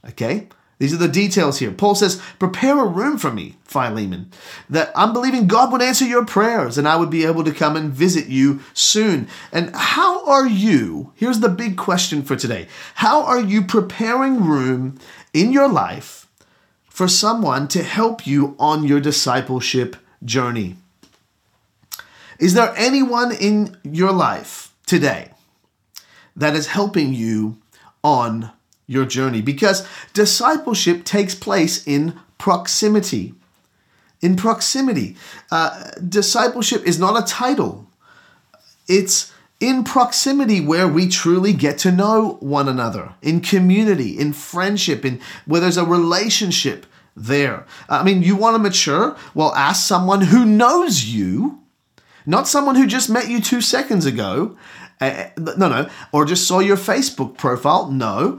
Okay? 0.08 0.48
These 0.78 0.94
are 0.94 0.98
the 0.98 1.08
details 1.08 1.58
here. 1.58 1.72
Paul 1.72 1.94
says, 1.94 2.22
Prepare 2.38 2.80
a 2.80 2.88
room 2.88 3.18
for 3.18 3.30
me, 3.30 3.58
Philemon, 3.64 4.30
that 4.70 4.90
I'm 4.96 5.12
believing 5.12 5.46
God 5.46 5.70
would 5.72 5.82
answer 5.82 6.06
your 6.06 6.24
prayers 6.24 6.78
and 6.78 6.88
I 6.88 6.96
would 6.96 7.10
be 7.10 7.26
able 7.26 7.44
to 7.44 7.52
come 7.52 7.76
and 7.76 7.92
visit 7.92 8.28
you 8.28 8.60
soon. 8.72 9.28
And 9.52 9.76
how 9.76 10.24
are 10.26 10.46
you? 10.46 11.12
Here's 11.16 11.40
the 11.40 11.50
big 11.50 11.76
question 11.76 12.22
for 12.22 12.34
today. 12.34 12.66
How 12.94 13.22
are 13.24 13.40
you 13.40 13.60
preparing 13.60 14.42
room 14.42 14.98
in 15.34 15.52
your 15.52 15.68
life 15.68 16.19
for 17.00 17.08
someone 17.08 17.66
to 17.66 17.82
help 17.82 18.26
you 18.26 18.54
on 18.58 18.84
your 18.84 19.00
discipleship 19.00 19.96
journey? 20.22 20.76
Is 22.38 22.52
there 22.52 22.74
anyone 22.76 23.32
in 23.32 23.78
your 23.82 24.12
life 24.12 24.74
today 24.84 25.30
that 26.36 26.54
is 26.54 26.66
helping 26.66 27.14
you 27.14 27.56
on 28.04 28.50
your 28.86 29.06
journey? 29.06 29.40
Because 29.40 29.88
discipleship 30.12 31.06
takes 31.06 31.34
place 31.34 31.86
in 31.86 32.20
proximity. 32.36 33.32
In 34.20 34.36
proximity. 34.36 35.16
Uh, 35.50 35.92
discipleship 36.06 36.84
is 36.84 36.98
not 36.98 37.18
a 37.18 37.26
title, 37.26 37.88
it's 38.86 39.32
in 39.58 39.84
proximity 39.84 40.60
where 40.60 40.86
we 40.86 41.08
truly 41.08 41.54
get 41.54 41.78
to 41.78 41.90
know 41.90 42.36
one 42.40 42.68
another, 42.68 43.14
in 43.22 43.40
community, 43.40 44.18
in 44.18 44.34
friendship, 44.34 45.02
in 45.02 45.18
where 45.46 45.62
there's 45.62 45.78
a 45.78 45.84
relationship 45.86 46.84
there. 47.16 47.66
I 47.88 48.02
mean, 48.02 48.22
you 48.22 48.36
want 48.36 48.54
to 48.54 48.58
mature? 48.58 49.16
Well, 49.34 49.54
ask 49.54 49.86
someone 49.86 50.22
who 50.22 50.44
knows 50.44 51.04
you 51.04 51.60
not 52.26 52.48
someone 52.48 52.74
who 52.74 52.86
just 52.86 53.10
met 53.10 53.28
you 53.28 53.40
two 53.40 53.60
seconds 53.60 54.06
ago. 54.06 54.56
Uh, 55.00 55.30
no, 55.36 55.68
no. 55.68 55.88
Or 56.12 56.24
just 56.24 56.46
saw 56.46 56.60
your 56.60 56.76
Facebook 56.76 57.36
profile. 57.36 57.90
No. 57.90 58.38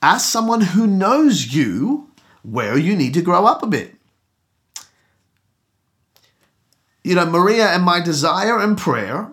Ask 0.00 0.30
someone 0.30 0.60
who 0.60 0.86
knows 0.86 1.54
you 1.54 2.10
where 2.42 2.76
you 2.76 2.96
need 2.96 3.14
to 3.14 3.22
grow 3.22 3.46
up 3.46 3.62
a 3.62 3.66
bit. 3.66 3.94
You 7.04 7.14
know, 7.14 7.26
Maria 7.26 7.68
and 7.68 7.82
my 7.82 8.00
desire 8.00 8.58
and 8.58 8.78
prayer 8.78 9.30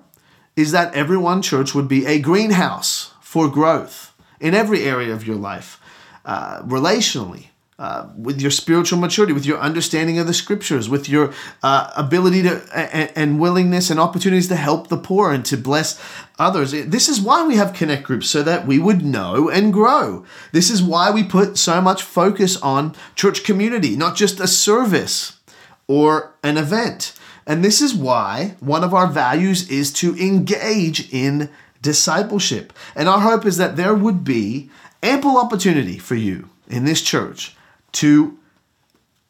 is 0.56 0.72
that 0.72 0.94
everyone 0.94 1.42
church 1.42 1.74
would 1.74 1.88
be 1.88 2.06
a 2.06 2.20
greenhouse 2.20 3.14
for 3.22 3.48
growth 3.48 4.14
in 4.40 4.54
every 4.54 4.84
area 4.84 5.14
of 5.14 5.26
your 5.26 5.36
life, 5.36 5.80
uh, 6.26 6.62
relationally, 6.64 7.49
uh, 7.80 8.10
with 8.18 8.42
your 8.42 8.52
spiritual 8.52 9.00
maturity, 9.00 9.32
with 9.32 9.46
your 9.46 9.58
understanding 9.58 10.20
of 10.20 10.28
the 10.28 10.34
scriptures, 10.34 10.90
with 10.90 11.08
your 11.08 11.34
uh, 11.64 11.90
ability 11.96 12.42
to 12.44 12.62
and, 12.76 13.10
and, 13.16 13.40
willingness 13.40 13.90
and 13.90 14.02
opportunities 14.02 14.50
to 14.50 14.56
help 14.58 14.90
the 14.90 14.98
poor 14.98 15.32
and 15.32 15.46
to 15.46 15.56
bless 15.56 15.98
others. 16.38 16.72
This 16.72 17.08
is 17.08 17.22
why 17.22 17.48
we 17.48 17.56
have 17.56 17.74
connect 17.74 18.04
groups 18.04 18.30
so 18.30 18.44
that 18.44 18.68
we 18.68 18.80
would 18.80 19.06
know 19.06 19.50
and 19.50 19.72
grow. 19.72 20.26
This 20.52 20.70
is 20.70 20.84
why 20.84 21.10
we 21.10 21.24
put 21.24 21.58
so 21.58 21.80
much 21.80 22.04
focus 22.04 22.58
on 22.58 22.96
church 23.16 23.46
community, 23.46 23.96
not 23.96 24.18
just 24.18 24.42
a 24.42 24.48
service 24.48 25.40
or 25.88 26.36
an 26.44 26.58
event. 26.58 27.14
And 27.48 27.64
this 27.64 27.80
is 27.80 27.96
why 27.96 28.56
one 28.60 28.84
of 28.84 28.94
our 28.94 29.08
values 29.08 29.70
is 29.72 29.94
to 29.94 30.18
engage 30.18 31.14
in 31.14 31.50
discipleship. 31.82 32.74
And 32.94 33.08
our 33.08 33.22
hope 33.22 33.46
is 33.46 33.56
that 33.56 33.78
there 33.78 33.96
would 33.96 34.26
be 34.26 34.70
ample 35.02 35.38
opportunity 35.38 35.98
for 35.98 36.16
you 36.16 36.50
in 36.68 36.84
this 36.84 37.02
church 37.02 37.56
to 37.94 38.38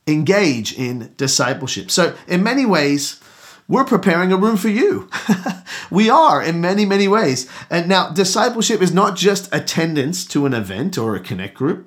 engage 0.08 0.78
in 0.78 1.14
discipleship. 1.18 1.92
So, 1.92 2.16
in 2.28 2.44
many 2.44 2.66
ways, 2.66 3.20
we're 3.68 3.86
preparing 3.86 4.32
a 4.32 4.38
room 4.38 4.58
for 4.58 4.70
you. 4.70 5.10
we 5.92 6.10
are 6.10 6.42
in 6.42 6.60
many, 6.60 6.86
many 6.86 7.08
ways. 7.08 7.50
And 7.70 7.88
now, 7.88 8.10
discipleship 8.10 8.82
is 8.82 8.94
not 8.94 9.16
just 9.16 9.54
attendance 9.54 10.26
to 10.28 10.46
an 10.46 10.54
event 10.54 10.98
or 10.98 11.16
a 11.16 11.20
connect 11.20 11.56
group. 11.56 11.86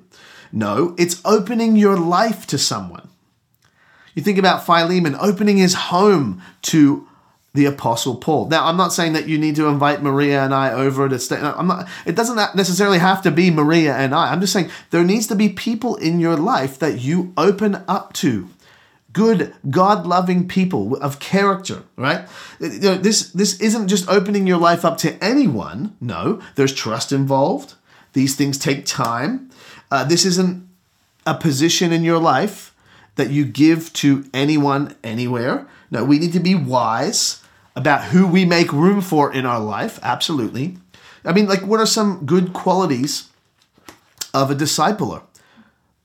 No, 0.51 0.95
it's 0.97 1.21
opening 1.25 1.75
your 1.75 1.97
life 1.97 2.47
to 2.47 2.57
someone. 2.57 3.09
You 4.15 4.21
think 4.21 4.37
about 4.37 4.65
Philemon 4.65 5.15
opening 5.19 5.57
his 5.57 5.73
home 5.73 6.41
to 6.63 7.07
the 7.53 7.65
apostle 7.65 8.15
paul. 8.15 8.47
Now 8.47 8.65
i'm 8.65 8.77
not 8.77 8.93
saying 8.93 9.13
that 9.13 9.27
you 9.27 9.37
need 9.37 9.55
to 9.57 9.67
invite 9.67 10.01
maria 10.01 10.43
and 10.43 10.53
i 10.53 10.71
over 10.71 11.07
to 11.07 11.19
stay. 11.19 11.37
I'm 11.37 11.67
not 11.67 11.87
it 12.05 12.15
doesn't 12.15 12.55
necessarily 12.55 12.97
have 12.97 13.21
to 13.23 13.31
be 13.31 13.51
maria 13.51 13.95
and 13.95 14.15
i. 14.15 14.31
I'm 14.31 14.41
just 14.41 14.53
saying 14.53 14.71
there 14.89 15.03
needs 15.03 15.27
to 15.27 15.35
be 15.35 15.49
people 15.49 15.95
in 15.97 16.19
your 16.19 16.35
life 16.35 16.79
that 16.79 17.01
you 17.01 17.31
open 17.37 17.83
up 17.87 18.13
to. 18.13 18.49
Good 19.11 19.53
god-loving 19.69 20.47
people 20.47 20.95
of 20.97 21.19
character 21.19 21.83
right? 21.95 22.27
You 22.59 22.79
know, 22.79 22.95
this 22.95 23.29
this 23.29 23.61
isn't 23.61 23.87
just 23.87 24.09
opening 24.09 24.47
your 24.47 24.57
life 24.57 24.83
up 24.83 24.97
to 24.99 25.23
anyone. 25.23 25.95
No 26.01 26.41
there's 26.55 26.73
trust 26.73 27.11
involved. 27.11 27.75
These 28.13 28.35
things 28.35 28.57
take 28.57 28.85
time. 28.85 29.51
Uh, 29.91 30.03
this 30.03 30.25
isn't 30.25 30.67
a 31.27 31.35
position 31.35 31.93
in 31.93 32.03
your 32.03 32.19
life 32.19 32.73
that 33.15 33.29
you 33.29 33.45
give 33.45 33.93
to 33.93 34.25
anyone 34.33 34.95
anywhere. 35.03 35.67
No 35.91 36.03
we 36.03 36.17
need 36.17 36.33
to 36.33 36.39
be 36.39 36.55
wise 36.55 37.42
about 37.75 38.05
who 38.05 38.27
we 38.27 38.45
make 38.45 38.71
room 38.73 39.01
for 39.01 39.31
in 39.31 39.45
our 39.45 39.59
life. 39.59 39.99
Absolutely. 40.03 40.77
I 41.25 41.31
mean, 41.31 41.47
like, 41.47 41.61
what 41.61 41.79
are 41.79 41.85
some 41.85 42.25
good 42.25 42.53
qualities 42.53 43.29
of 44.33 44.51
a 44.51 44.55
discipler? 44.55 45.23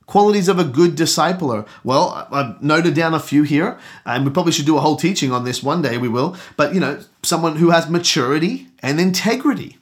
Qualities 0.05 0.47
of 0.47 0.57
a 0.57 0.63
good 0.63 0.95
discipler. 0.95 1.67
Well, 1.83 2.27
I've 2.31 2.61
noted 2.63 2.93
down 2.93 3.13
a 3.13 3.19
few 3.19 3.43
here, 3.43 3.77
and 4.05 4.25
we 4.25 4.31
probably 4.31 4.51
should 4.51 4.65
do 4.65 4.77
a 4.77 4.81
whole 4.81 4.95
teaching 4.95 5.31
on 5.31 5.43
this 5.43 5.61
one 5.61 5.81
day, 5.81 5.97
we 5.97 6.07
will. 6.07 6.35
But, 6.55 6.73
you 6.73 6.79
know, 6.79 7.01
someone 7.23 7.57
who 7.57 7.71
has 7.71 7.89
maturity 7.89 8.67
and 8.79 8.99
integrity. 8.99 9.78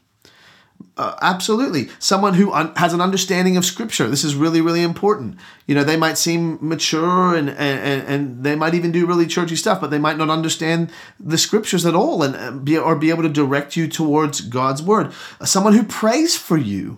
Uh, 0.98 1.16
absolutely. 1.22 1.90
Someone 2.00 2.34
who 2.34 2.52
un- 2.52 2.74
has 2.76 2.92
an 2.92 3.02
understanding 3.02 3.56
of 3.56 3.64
scripture. 3.64 4.08
This 4.08 4.24
is 4.24 4.34
really, 4.34 4.62
really 4.62 4.82
important. 4.82 5.38
You 5.68 5.76
know, 5.76 5.84
they 5.84 5.96
might 5.96 6.18
seem 6.18 6.58
mature 6.60 7.36
and, 7.36 7.50
and, 7.52 8.08
and 8.08 8.44
they 8.44 8.56
might 8.56 8.74
even 8.74 8.92
do 8.92 9.06
really 9.06 9.28
churchy 9.28 9.56
stuff, 9.56 9.80
but 9.80 9.92
they 9.92 10.00
might 10.00 10.18
not 10.18 10.32
understand 10.32 10.90
the 11.20 11.38
scriptures 11.38 11.86
at 11.86 11.94
all 11.94 12.24
and 12.24 12.66
be, 12.66 12.76
or 12.78 12.96
be 12.96 13.12
able 13.12 13.22
to 13.24 13.30
direct 13.30 13.76
you 13.76 13.88
towards 13.88 14.42
God's 14.42 14.82
word. 14.82 15.14
Someone 15.44 15.74
who 15.74 15.84
prays 15.84 16.36
for 16.36 16.58
you. 16.58 16.98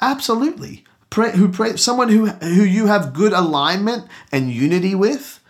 Absolutely. 0.00 0.84
Pray, 1.10 1.32
who 1.32 1.48
pray, 1.48 1.76
someone 1.76 2.08
who, 2.08 2.26
who 2.26 2.62
you 2.62 2.86
have 2.86 3.12
good 3.12 3.34
alignment 3.34 4.08
and 4.32 4.50
unity 4.50 4.94
with. 4.94 5.40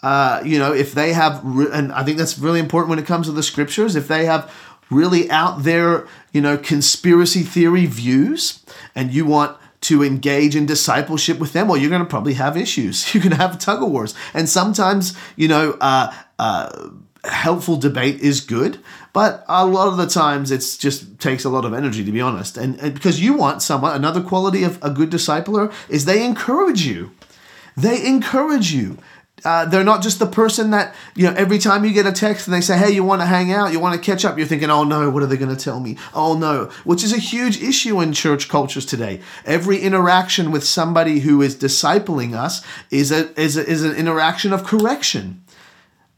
Uh, 0.00 0.40
you 0.44 0.58
know, 0.58 0.72
if 0.72 0.92
they 0.92 1.12
have, 1.12 1.42
and 1.72 1.92
I 1.92 2.04
think 2.04 2.18
that's 2.18 2.38
really 2.38 2.60
important 2.60 2.90
when 2.90 3.00
it 3.00 3.06
comes 3.06 3.26
to 3.26 3.32
the 3.32 3.42
scriptures, 3.42 3.96
if 3.96 4.06
they 4.06 4.26
have 4.26 4.52
really 4.90 5.30
out 5.30 5.62
there, 5.64 6.06
you 6.32 6.40
know, 6.40 6.56
conspiracy 6.56 7.42
theory 7.42 7.86
views 7.86 8.64
and 8.94 9.12
you 9.12 9.24
want 9.24 9.56
to 9.80 10.02
engage 10.02 10.56
in 10.56 10.66
discipleship 10.66 11.38
with 11.38 11.52
them, 11.52 11.68
well, 11.68 11.76
you're 11.76 11.90
going 11.90 12.02
to 12.02 12.08
probably 12.08 12.34
have 12.34 12.56
issues. 12.56 13.14
You're 13.14 13.22
going 13.22 13.34
to 13.34 13.36
have 13.36 13.58
tug 13.58 13.82
of 13.82 13.90
wars. 13.90 14.14
And 14.34 14.48
sometimes, 14.48 15.16
you 15.36 15.46
know, 15.46 15.76
uh, 15.80 16.12
uh, 16.38 16.90
helpful 17.24 17.76
debate 17.76 18.20
is 18.20 18.40
good, 18.40 18.80
but 19.12 19.44
a 19.48 19.64
lot 19.64 19.88
of 19.88 19.96
the 19.96 20.06
times 20.06 20.50
it 20.50 20.64
just 20.78 21.18
takes 21.20 21.44
a 21.44 21.48
lot 21.48 21.64
of 21.64 21.72
energy, 21.74 22.04
to 22.04 22.12
be 22.12 22.20
honest. 22.20 22.56
And, 22.56 22.78
and 22.80 22.94
because 22.94 23.20
you 23.20 23.34
want 23.34 23.62
someone, 23.62 23.94
another 23.94 24.20
quality 24.20 24.64
of 24.64 24.82
a 24.82 24.90
good 24.90 25.10
discipler 25.10 25.72
is 25.88 26.04
they 26.04 26.24
encourage 26.24 26.82
you. 26.82 27.12
They 27.76 28.04
encourage 28.04 28.72
you. 28.72 28.98
Uh, 29.44 29.64
they're 29.64 29.84
not 29.84 30.02
just 30.02 30.18
the 30.18 30.26
person 30.26 30.70
that 30.70 30.94
you 31.14 31.24
know 31.24 31.34
every 31.36 31.58
time 31.58 31.84
you 31.84 31.92
get 31.92 32.06
a 32.06 32.12
text 32.12 32.46
and 32.46 32.54
they 32.54 32.60
say 32.60 32.76
hey 32.76 32.90
you 32.90 33.04
want 33.04 33.20
to 33.20 33.26
hang 33.26 33.52
out? 33.52 33.72
You 33.72 33.80
want 33.80 33.94
to 33.94 34.00
catch 34.04 34.24
up? 34.24 34.36
You're 34.36 34.46
thinking 34.46 34.70
oh 34.70 34.84
no 34.84 35.10
what 35.10 35.22
are 35.22 35.26
they 35.26 35.36
going 35.36 35.54
to 35.54 35.62
tell 35.62 35.80
me? 35.80 35.96
Oh 36.14 36.36
no 36.36 36.66
which 36.84 37.04
is 37.04 37.12
a 37.12 37.18
huge 37.18 37.62
issue 37.62 38.00
in 38.00 38.12
church 38.12 38.48
cultures 38.48 38.84
today. 38.84 39.20
Every 39.44 39.78
interaction 39.78 40.50
with 40.50 40.64
somebody 40.64 41.20
who 41.20 41.40
is 41.42 41.56
discipling 41.56 42.34
us 42.34 42.64
is 42.90 43.12
a 43.12 43.38
is, 43.40 43.56
a, 43.56 43.66
is 43.66 43.84
an 43.84 43.94
interaction 43.94 44.52
of 44.52 44.64
correction. 44.64 45.44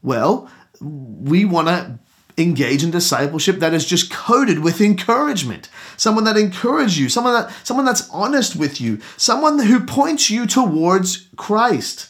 Well 0.01 0.49
we 0.79 1.45
want 1.45 1.67
to 1.67 1.99
engage 2.37 2.83
in 2.83 2.89
discipleship 2.89 3.57
that 3.59 3.73
is 3.73 3.85
just 3.85 4.09
coded 4.09 4.59
with 4.59 4.81
encouragement. 4.81 5.69
Someone 5.95 6.23
that 6.23 6.37
encourages 6.37 6.97
you 6.97 7.07
someone 7.07 7.33
that 7.33 7.53
someone 7.65 7.85
that's 7.85 8.09
honest 8.09 8.55
with 8.55 8.81
you 8.81 8.99
someone 9.15 9.59
who 9.59 9.85
points 9.85 10.31
you 10.31 10.47
towards 10.47 11.27
christ 11.35 12.07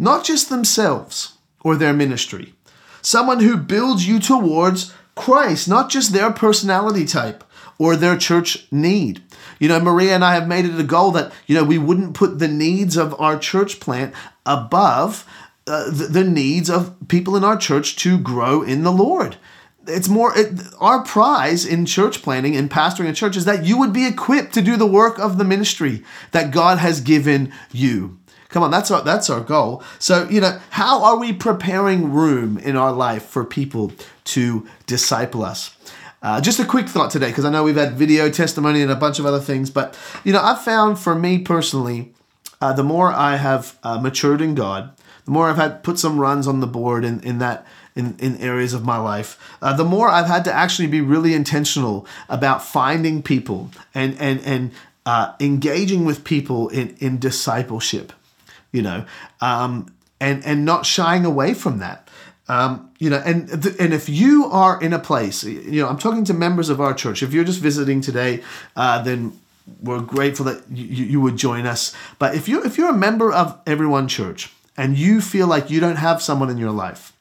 not 0.00 0.24
just 0.24 0.48
themselves 0.48 1.36
or 1.62 1.76
their 1.76 1.92
ministry. 1.92 2.54
Someone 3.02 3.40
who 3.40 3.56
builds 3.56 4.08
you 4.08 4.18
towards 4.18 4.94
Christ, 5.14 5.68
not 5.68 5.90
just 5.90 6.12
their 6.12 6.32
personality 6.32 7.04
type 7.04 7.44
or 7.78 7.96
their 7.96 8.16
church 8.16 8.66
need. 8.72 9.22
You 9.58 9.68
know, 9.68 9.78
Maria 9.78 10.14
and 10.14 10.24
I 10.24 10.34
have 10.34 10.48
made 10.48 10.64
it 10.64 10.80
a 10.80 10.84
goal 10.84 11.10
that, 11.12 11.32
you 11.46 11.54
know, 11.54 11.64
we 11.64 11.76
wouldn't 11.76 12.14
put 12.14 12.38
the 12.38 12.48
needs 12.48 12.96
of 12.96 13.18
our 13.20 13.38
church 13.38 13.78
plant 13.78 14.14
above 14.46 15.26
uh, 15.66 15.90
the, 15.90 16.24
needs 16.24 16.70
of 16.70 16.96
people 17.08 17.36
in 17.36 17.44
our 17.44 17.56
church 17.56 17.96
to 17.96 18.18
grow 18.18 18.62
in 18.62 18.82
the 18.82 18.92
Lord 18.92 19.36
it's 19.86 20.08
more 20.08 20.36
it, 20.36 20.60
our 20.78 21.02
prize 21.02 21.64
in 21.64 21.86
church 21.86 22.22
planning 22.22 22.56
and 22.56 22.70
pastoring 22.70 23.08
a 23.08 23.12
church 23.12 23.36
is 23.36 23.44
that 23.44 23.64
you 23.64 23.78
would 23.78 23.92
be 23.92 24.06
equipped 24.06 24.54
to 24.54 24.62
do 24.62 24.76
the 24.76 24.86
work 24.86 25.18
of 25.18 25.38
the 25.38 25.44
ministry 25.44 26.02
that 26.32 26.50
God 26.50 26.78
has 26.78 27.00
given 27.00 27.52
you. 27.72 28.19
Come 28.50 28.62
on, 28.62 28.70
that's 28.70 28.90
our 28.90 29.02
that's 29.02 29.30
our 29.30 29.40
goal. 29.40 29.82
So, 29.98 30.28
you 30.28 30.40
know, 30.40 30.60
how 30.70 31.04
are 31.04 31.18
we 31.18 31.32
preparing 31.32 32.12
room 32.12 32.58
in 32.58 32.76
our 32.76 32.92
life 32.92 33.24
for 33.24 33.44
people 33.44 33.92
to 34.24 34.66
disciple 34.86 35.44
us? 35.44 35.76
Uh, 36.22 36.40
just 36.40 36.60
a 36.60 36.64
quick 36.64 36.88
thought 36.88 37.10
today, 37.10 37.28
because 37.28 37.46
I 37.46 37.50
know 37.50 37.64
we've 37.64 37.76
had 37.76 37.94
video 37.94 38.28
testimony 38.28 38.82
and 38.82 38.90
a 38.90 38.96
bunch 38.96 39.18
of 39.18 39.24
other 39.24 39.40
things, 39.40 39.70
but 39.70 39.98
you 40.24 40.32
know, 40.32 40.42
I've 40.42 40.60
found 40.62 40.98
for 40.98 41.14
me 41.14 41.38
personally, 41.38 42.12
uh, 42.60 42.74
the 42.74 42.84
more 42.84 43.10
I 43.10 43.36
have 43.36 43.78
uh, 43.82 43.98
matured 43.98 44.42
in 44.42 44.54
God, 44.54 44.90
the 45.24 45.30
more 45.30 45.48
I've 45.48 45.56
had 45.56 45.82
put 45.82 45.98
some 45.98 46.20
runs 46.20 46.46
on 46.46 46.60
the 46.60 46.66
board 46.66 47.04
in, 47.04 47.20
in 47.20 47.38
that 47.38 47.66
in, 47.94 48.16
in 48.18 48.36
areas 48.36 48.74
of 48.74 48.84
my 48.84 48.98
life, 48.98 49.38
uh, 49.62 49.74
the 49.74 49.84
more 49.84 50.08
I've 50.08 50.26
had 50.26 50.44
to 50.44 50.52
actually 50.52 50.88
be 50.88 51.00
really 51.00 51.34
intentional 51.34 52.06
about 52.28 52.62
finding 52.62 53.22
people 53.22 53.70
and 53.94 54.16
and 54.20 54.40
and 54.40 54.72
uh, 55.06 55.34
engaging 55.40 56.04
with 56.04 56.24
people 56.24 56.68
in 56.68 56.96
in 56.98 57.18
discipleship, 57.18 58.12
you 58.72 58.82
know, 58.82 59.04
um, 59.40 59.92
and 60.20 60.44
and 60.44 60.64
not 60.64 60.86
shying 60.86 61.24
away 61.24 61.54
from 61.54 61.78
that. 61.78 62.08
Um, 62.48 62.90
you 62.98 63.10
know, 63.10 63.22
and 63.24 63.62
th- 63.62 63.76
and 63.78 63.94
if 63.94 64.08
you 64.08 64.46
are 64.46 64.80
in 64.82 64.92
a 64.92 64.98
place, 64.98 65.44
you 65.44 65.82
know, 65.82 65.88
I'm 65.88 65.98
talking 65.98 66.24
to 66.24 66.34
members 66.34 66.68
of 66.68 66.80
our 66.80 66.92
church. 66.92 67.22
If 67.22 67.32
you're 67.32 67.44
just 67.44 67.60
visiting 67.60 68.00
today, 68.00 68.42
uh, 68.76 69.02
then 69.02 69.38
we're 69.82 70.00
grateful 70.00 70.44
that 70.46 70.64
you, 70.70 71.04
you 71.04 71.20
would 71.20 71.36
join 71.36 71.66
us. 71.66 71.94
But 72.18 72.34
if 72.34 72.48
you 72.48 72.62
if 72.64 72.76
you're 72.76 72.90
a 72.90 72.96
member 72.96 73.32
of 73.32 73.60
Everyone 73.66 74.08
Church 74.08 74.52
and 74.76 74.98
you 74.98 75.20
feel 75.20 75.46
like 75.46 75.70
you 75.70 75.80
don't 75.80 75.96
have 75.96 76.22
someone 76.22 76.50
in 76.50 76.58
your 76.58 76.72
life 76.72 77.12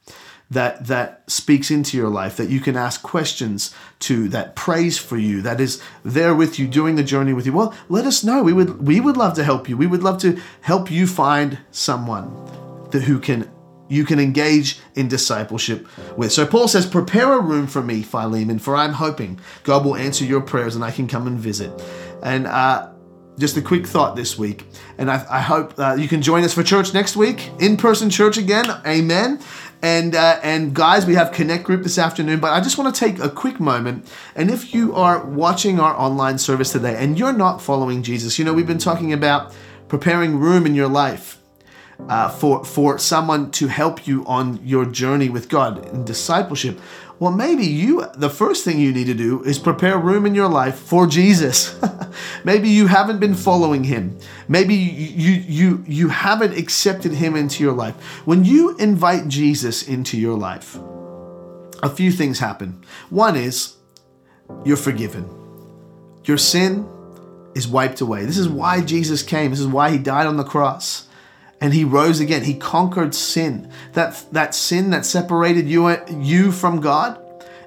that 0.50 0.88
that 0.88 1.24
speaks 1.30 1.70
into 1.70 1.96
your 1.96 2.10
life 2.10 2.36
that 2.38 2.50
you 2.50 2.60
can 2.60 2.76
ask 2.76 3.04
questions 3.04 3.74
to 4.00 4.28
that 4.30 4.56
prays 4.56 4.98
for 4.98 5.18
you 5.18 5.42
that 5.42 5.62
is 5.62 5.82
there 6.04 6.34
with 6.34 6.58
you 6.58 6.68
doing 6.68 6.96
the 6.96 7.04
journey 7.04 7.34
with 7.34 7.46
you 7.46 7.54
well 7.54 7.74
let 7.88 8.06
us 8.06 8.24
know 8.24 8.42
we 8.42 8.54
would 8.54 8.86
we 8.86 9.00
would 9.00 9.18
love 9.18 9.34
to 9.34 9.44
help 9.44 9.70
you 9.70 9.78
we 9.78 9.88
would 9.88 10.04
love 10.04 10.18
to 10.18 10.40
help 10.62 10.90
you 10.90 11.06
find 11.06 11.60
someone 11.72 12.34
that 12.92 13.04
who 13.04 13.20
can 13.20 13.50
you 13.90 14.06
can 14.06 14.20
engage 14.20 14.80
in 14.96 15.08
discipleship 15.08 15.88
with. 16.16 16.32
So 16.32 16.46
Paul 16.46 16.68
says, 16.68 16.86
Prepare 16.86 17.34
a 17.34 17.42
room 17.42 17.68
for 17.68 17.82
me, 17.82 18.04
Philemon, 18.04 18.60
for 18.60 18.76
I'm 18.76 18.94
hoping 18.94 19.40
God 19.64 19.84
will 19.84 19.96
answer 19.96 20.24
your 20.24 20.42
prayers 20.42 20.76
and 20.76 20.86
I 20.86 20.92
can 20.92 21.08
come 21.08 21.28
and 21.28 21.40
visit. 21.40 21.72
And 22.24 22.48
uh, 22.48 22.92
just 23.40 23.58
a 23.58 23.62
quick 23.62 23.88
thought 23.88 24.16
this 24.16 24.38
week. 24.38 24.66
And 24.98 25.10
I, 25.10 25.26
I 25.30 25.42
hope 25.42 25.74
uh, 25.80 25.96
you 25.98 26.08
can 26.08 26.22
join 26.22 26.44
us 26.44 26.54
for 26.54 26.62
church 26.62 26.94
next 26.94 27.16
week, 27.16 27.50
in 27.60 27.78
person 27.78 28.10
church 28.10 28.38
again. 28.38 28.66
Amen. 28.86 29.40
And 29.82 30.14
uh, 30.14 30.40
and 30.44 30.74
guys, 30.74 31.06
we 31.06 31.16
have 31.16 31.32
Connect 31.32 31.64
Group 31.64 31.84
this 31.84 31.98
afternoon. 31.98 32.42
But 32.42 32.52
I 32.52 32.60
just 32.60 32.78
want 32.78 32.94
to 32.94 33.00
take 33.00 33.18
a 33.20 33.30
quick 33.30 33.60
moment. 33.60 34.12
And 34.36 34.52
if 34.52 34.74
you 34.74 34.94
are 34.94 35.26
watching 35.26 35.80
our 35.80 35.96
online 35.96 36.38
service 36.38 36.74
today 36.74 37.02
and 37.02 37.18
you're 37.18 37.34
not 37.34 37.62
following 37.62 38.04
Jesus, 38.04 38.38
you 38.38 38.44
know 38.44 38.54
we've 38.54 38.68
been 38.68 38.78
talking 38.78 39.14
about 39.14 39.56
preparing 39.88 40.38
room 40.38 40.66
in 40.66 40.76
your 40.76 40.90
life 40.90 41.40
uh, 42.08 42.30
for 42.30 42.66
for 42.66 42.98
someone 42.98 43.52
to 43.52 43.68
help 43.68 44.06
you 44.06 44.26
on 44.26 44.60
your 44.66 44.86
journey 44.86 45.30
with 45.30 45.48
God 45.48 45.88
in 45.94 46.04
discipleship. 46.04 46.80
Well, 47.20 47.34
maybe 47.34 47.66
you 47.66 48.06
the 48.16 48.30
first 48.30 48.64
thing 48.64 48.80
you 48.80 48.94
need 48.94 49.08
to 49.08 49.14
do 49.14 49.44
is 49.44 49.60
prepare 49.60 49.98
room 50.00 50.26
in 50.26 50.34
your 50.34 50.48
life 50.48 50.80
for 50.80 51.06
Jesus. 51.06 51.78
maybe 52.46 52.70
you 52.70 52.88
haven't 52.88 53.20
been 53.20 53.36
following 53.36 53.84
him. 53.84 54.18
Maybe 54.48 54.76
you 54.76 55.32
you 55.32 55.84
you 55.86 56.08
haven't 56.08 56.58
accepted 56.58 57.12
him 57.12 57.36
into 57.36 57.62
your 57.62 57.74
life. 57.74 57.96
When 58.26 58.46
you 58.46 58.78
invite 58.78 59.28
Jesus 59.28 59.86
into 59.86 60.18
your 60.18 60.38
life, 60.38 60.78
a 61.84 61.90
few 61.90 62.12
things 62.12 62.40
happen. 62.40 62.86
One 63.10 63.36
is 63.36 63.76
you're 64.64 64.78
forgiven. 64.78 65.30
Your 66.24 66.38
sin 66.38 66.88
is 67.54 67.68
wiped 67.68 68.00
away. 68.00 68.24
This 68.24 68.38
is 68.38 68.48
why 68.48 68.80
Jesus 68.80 69.24
came. 69.24 69.52
This 69.52 69.60
is 69.60 69.68
why 69.68 69.92
he 69.92 69.98
died 69.98 70.26
on 70.26 70.38
the 70.38 70.46
cross 70.46 71.09
and 71.62 71.74
he 71.74 71.84
rose 71.84 72.20
again. 72.20 72.44
He 72.44 72.54
conquered 72.54 73.14
sin. 73.14 73.70
That, 73.94 74.26
that 74.32 74.56
sin 74.56 74.90
that 74.92 75.06
separated 75.06 75.68
you, 75.68 75.90
you 76.10 76.52
from 76.52 76.80
God, 76.80 77.20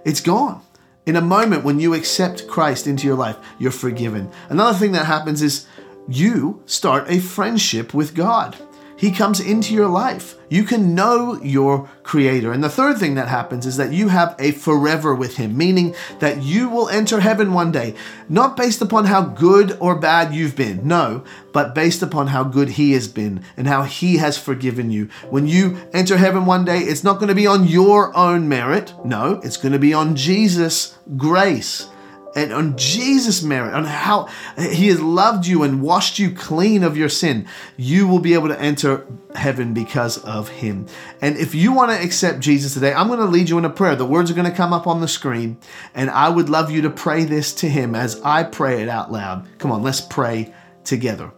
it's 0.05 0.21
gone. 0.21 0.63
In 1.05 1.17
a 1.17 1.21
moment 1.21 1.65
when 1.65 1.81
you 1.81 1.95
accept 1.95 2.47
Christ 2.47 2.87
into 2.87 3.07
your 3.07 3.17
life, 3.17 3.37
you're 3.59 3.73
forgiven. 3.73 4.31
Another 4.49 4.79
thing 4.79 4.93
that 4.93 5.07
happens 5.07 5.43
is 5.43 5.67
you 6.09 6.63
start 6.67 7.11
a 7.11 7.19
friendship 7.19 7.93
with 7.93 8.15
God. 8.15 8.57
He 9.03 9.11
comes 9.11 9.41
into 9.41 9.75
your 9.75 9.89
life. 9.89 10.37
You 10.49 10.63
can 10.63 10.95
know 10.95 11.35
your 11.43 11.91
Creator. 12.05 12.53
And 12.53 12.63
the 12.63 12.69
third 12.69 12.99
thing 12.99 13.17
that 13.17 13.27
happens 13.27 13.67
is 13.67 13.77
that 13.77 13.93
you 13.93 14.07
have 14.07 14.37
a 14.39 14.53
forever 14.53 15.13
with 15.13 15.39
Him, 15.39 15.57
meaning 15.57 15.97
that 16.21 16.45
you 16.45 16.69
will 16.69 16.89
enter 16.89 17.19
heaven 17.19 17.53
one 17.53 17.73
day, 17.73 17.97
not 18.29 18.57
based 18.57 18.81
upon 18.81 19.07
how 19.07 19.23
good 19.23 19.77
or 19.81 19.97
bad 19.97 20.33
you've 20.33 20.55
been, 20.55 20.87
no, 20.87 21.25
but 21.53 21.75
based 21.75 22.01
upon 22.01 22.29
how 22.29 22.45
good 22.45 22.69
He 22.69 22.93
has 22.93 23.09
been 23.09 23.43
and 23.57 23.67
how 23.67 23.83
He 23.83 24.19
has 24.19 24.39
forgiven 24.39 24.93
you. 24.93 25.07
When 25.31 25.49
you 25.49 25.79
enter 25.93 26.17
heaven 26.17 26.47
one 26.47 26.65
day, 26.65 26.79
it's 26.79 27.03
not 27.03 27.15
going 27.15 27.29
to 27.29 27.35
be 27.35 27.49
on 27.49 27.67
your 27.67 28.17
own 28.17 28.49
merit, 28.49 28.95
no, 29.05 29.41
it's 29.43 29.57
going 29.57 29.73
to 29.73 29.81
be 29.81 29.93
on 29.93 30.15
Jesus' 30.15 30.97
grace 31.17 31.89
and 32.35 32.53
on 32.53 32.77
Jesus' 32.77 33.43
merit, 33.43 33.75
on 33.75 33.85
how 33.85 34.29
He 34.57 34.89
has 34.89 35.01
loved 35.01 35.47
you 35.47 35.63
and 35.63 35.83
washed 35.83 36.19
you 36.19 36.31
clean 36.31 36.83
of 36.83 36.97
your 36.97 37.09
sin, 37.09 37.47
you 37.77 38.07
will 38.07 38.19
be 38.19 38.35
able 38.35 38.49
to 38.49 38.61
enter 38.61 39.07
heaven 39.35 39.75
because 39.75 40.19
of 40.19 40.49
Him. 40.49 40.87
And 41.21 41.37
if 41.37 41.55
you 41.55 41.73
want 41.73 41.91
to 41.91 42.03
accept 42.03 42.41
Jesus 42.41 42.75
today, 42.75 42.93
I'm 42.93 43.09
going 43.09 43.19
to 43.19 43.27
lead 43.27 43.49
you 43.49 43.59
in 43.59 43.65
a 43.65 43.71
prayer. 43.71 43.97
The 43.97 44.07
words 44.07 44.31
are 44.31 44.35
going 44.35 44.51
to 44.51 44.57
come 44.57 44.73
up 44.73 44.87
on 44.87 45.01
the 45.01 45.09
screen, 45.09 45.59
and 45.95 46.11
I 46.11 46.29
would 46.29 46.49
love 46.49 46.71
you 46.71 46.83
to 46.83 46.91
pray 46.91 47.25
this 47.25 47.53
to 47.57 47.69
Him 47.69 47.95
as 47.95 48.21
I 48.23 48.45
pray 48.45 48.83
it 48.83 48.89
out 48.89 49.13
loud. 49.13 49.47
Come 49.59 49.73
on, 49.73 49.83
let's 49.83 50.01
pray 50.01 50.55
together. 50.85 51.33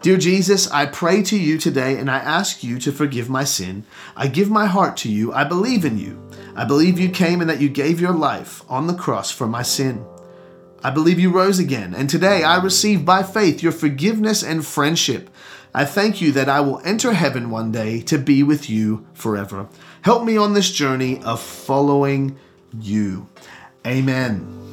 Dear 0.00 0.16
Jesus, 0.16 0.70
I 0.70 0.86
pray 0.86 1.22
to 1.24 1.36
you 1.36 1.58
today 1.58 1.98
and 1.98 2.08
I 2.08 2.18
ask 2.18 2.62
you 2.62 2.78
to 2.78 2.92
forgive 2.92 3.28
my 3.28 3.42
sin. 3.42 3.84
I 4.16 4.28
give 4.28 4.48
my 4.48 4.66
heart 4.66 4.96
to 4.98 5.10
you. 5.10 5.32
I 5.32 5.42
believe 5.42 5.84
in 5.84 5.98
you. 5.98 6.22
I 6.54 6.64
believe 6.64 7.00
you 7.00 7.08
came 7.08 7.40
and 7.40 7.50
that 7.50 7.60
you 7.60 7.68
gave 7.68 8.00
your 8.00 8.12
life 8.12 8.62
on 8.68 8.86
the 8.86 8.94
cross 8.94 9.32
for 9.32 9.48
my 9.48 9.62
sin. 9.62 10.04
I 10.84 10.90
believe 10.90 11.18
you 11.18 11.32
rose 11.32 11.58
again, 11.58 11.92
and 11.92 12.08
today 12.08 12.44
I 12.44 12.62
receive 12.62 13.04
by 13.04 13.24
faith 13.24 13.64
your 13.64 13.72
forgiveness 13.72 14.44
and 14.44 14.64
friendship. 14.64 15.28
I 15.74 15.84
thank 15.84 16.20
you 16.20 16.30
that 16.32 16.48
I 16.48 16.60
will 16.60 16.80
enter 16.84 17.12
heaven 17.12 17.50
one 17.50 17.72
day 17.72 18.00
to 18.02 18.18
be 18.18 18.44
with 18.44 18.70
you 18.70 19.04
forever. 19.12 19.68
Help 20.02 20.24
me 20.24 20.36
on 20.36 20.54
this 20.54 20.70
journey 20.70 21.20
of 21.24 21.40
following 21.40 22.38
you. 22.80 23.28
Amen. 23.84 24.67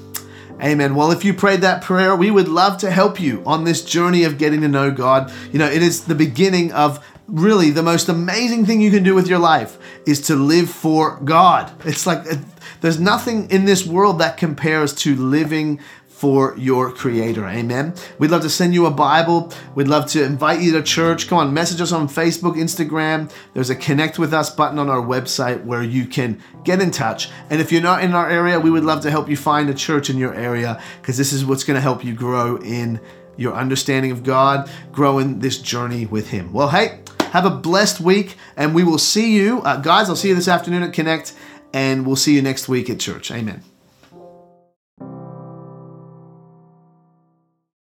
Amen. 0.61 0.95
Well, 0.95 1.11
if 1.11 1.25
you 1.25 1.33
prayed 1.33 1.61
that 1.61 1.81
prayer, 1.81 2.15
we 2.15 2.31
would 2.31 2.47
love 2.47 2.77
to 2.77 2.89
help 2.89 3.19
you 3.19 3.43
on 3.45 3.65
this 3.65 3.83
journey 3.83 4.23
of 4.23 4.37
getting 4.37 4.61
to 4.61 4.67
know 4.67 4.89
God. 4.89 5.31
You 5.51 5.59
know, 5.59 5.67
it 5.67 5.83
is 5.83 6.05
the 6.05 6.15
beginning 6.15 6.71
of 6.71 7.05
really 7.27 7.71
the 7.71 7.83
most 7.83 8.07
amazing 8.07 8.65
thing 8.65 8.79
you 8.79 8.91
can 8.91 9.03
do 9.03 9.15
with 9.15 9.27
your 9.27 9.39
life 9.39 9.77
is 10.05 10.21
to 10.21 10.35
live 10.35 10.69
for 10.69 11.19
God. 11.21 11.71
It's 11.85 12.07
like 12.07 12.19
uh, 12.31 12.37
there's 12.81 12.99
nothing 12.99 13.49
in 13.49 13.65
this 13.65 13.85
world 13.85 14.19
that 14.19 14.37
compares 14.37 14.93
to 14.95 15.15
living 15.15 15.79
for 16.15 16.55
your 16.57 16.93
creator. 16.93 17.45
Amen. 17.45 17.93
We'd 18.19 18.31
love 18.31 18.41
to 18.43 18.49
send 18.49 18.73
you 18.73 18.85
a 18.85 18.91
Bible. 18.91 19.51
We'd 19.75 19.89
love 19.89 20.05
to 20.11 20.23
invite 20.23 20.61
you 20.61 20.71
to 20.71 20.81
church. 20.81 21.27
Come 21.27 21.39
on, 21.39 21.53
message 21.53 21.81
us 21.81 21.91
on 21.91 22.07
Facebook, 22.07 22.55
Instagram. 22.55 23.29
There's 23.53 23.69
a 23.69 23.75
connect 23.75 24.17
with 24.17 24.33
us 24.33 24.49
button 24.49 24.79
on 24.79 24.89
our 24.89 25.01
website 25.01 25.65
where 25.65 25.83
you 25.83 26.05
can 26.05 26.41
get 26.63 26.81
in 26.81 26.89
touch. 26.89 27.29
And 27.49 27.59
if 27.59 27.69
you're 27.69 27.81
not 27.81 28.01
in 28.01 28.13
our 28.13 28.29
area, 28.29 28.57
we 28.57 28.71
would 28.71 28.85
love 28.85 29.01
to 29.01 29.11
help 29.11 29.27
you 29.27 29.35
find 29.35 29.69
a 29.69 29.73
church 29.73 30.09
in 30.09 30.17
your 30.17 30.33
area 30.33 30.81
because 31.01 31.17
this 31.17 31.33
is 31.33 31.43
what's 31.43 31.65
going 31.65 31.75
to 31.75 31.81
help 31.81 32.05
you 32.05 32.13
grow 32.13 32.55
in 32.57 33.01
your 33.35 33.53
understanding 33.53 34.11
of 34.11 34.23
God, 34.23 34.69
grow 34.93 35.19
in 35.19 35.39
this 35.39 35.57
journey 35.57 36.05
with 36.05 36.29
Him. 36.29 36.53
Well, 36.53 36.69
hey, 36.69 37.01
have 37.31 37.45
a 37.45 37.49
blessed 37.49 37.99
week, 37.99 38.37
and 38.55 38.73
we 38.73 38.85
will 38.85 38.99
see 38.99 39.35
you. 39.35 39.59
Uh, 39.63 39.81
guys, 39.81 40.07
I'll 40.07 40.15
see 40.15 40.29
you 40.29 40.35
this 40.35 40.47
afternoon 40.47 40.83
at 40.83 40.93
Connect, 40.93 41.33
and 41.73 42.07
we'll 42.07 42.15
see 42.15 42.33
you 42.33 42.41
next 42.41 42.69
week 42.69 42.89
at 42.89 43.01
church. 43.01 43.31
Amen. 43.31 43.74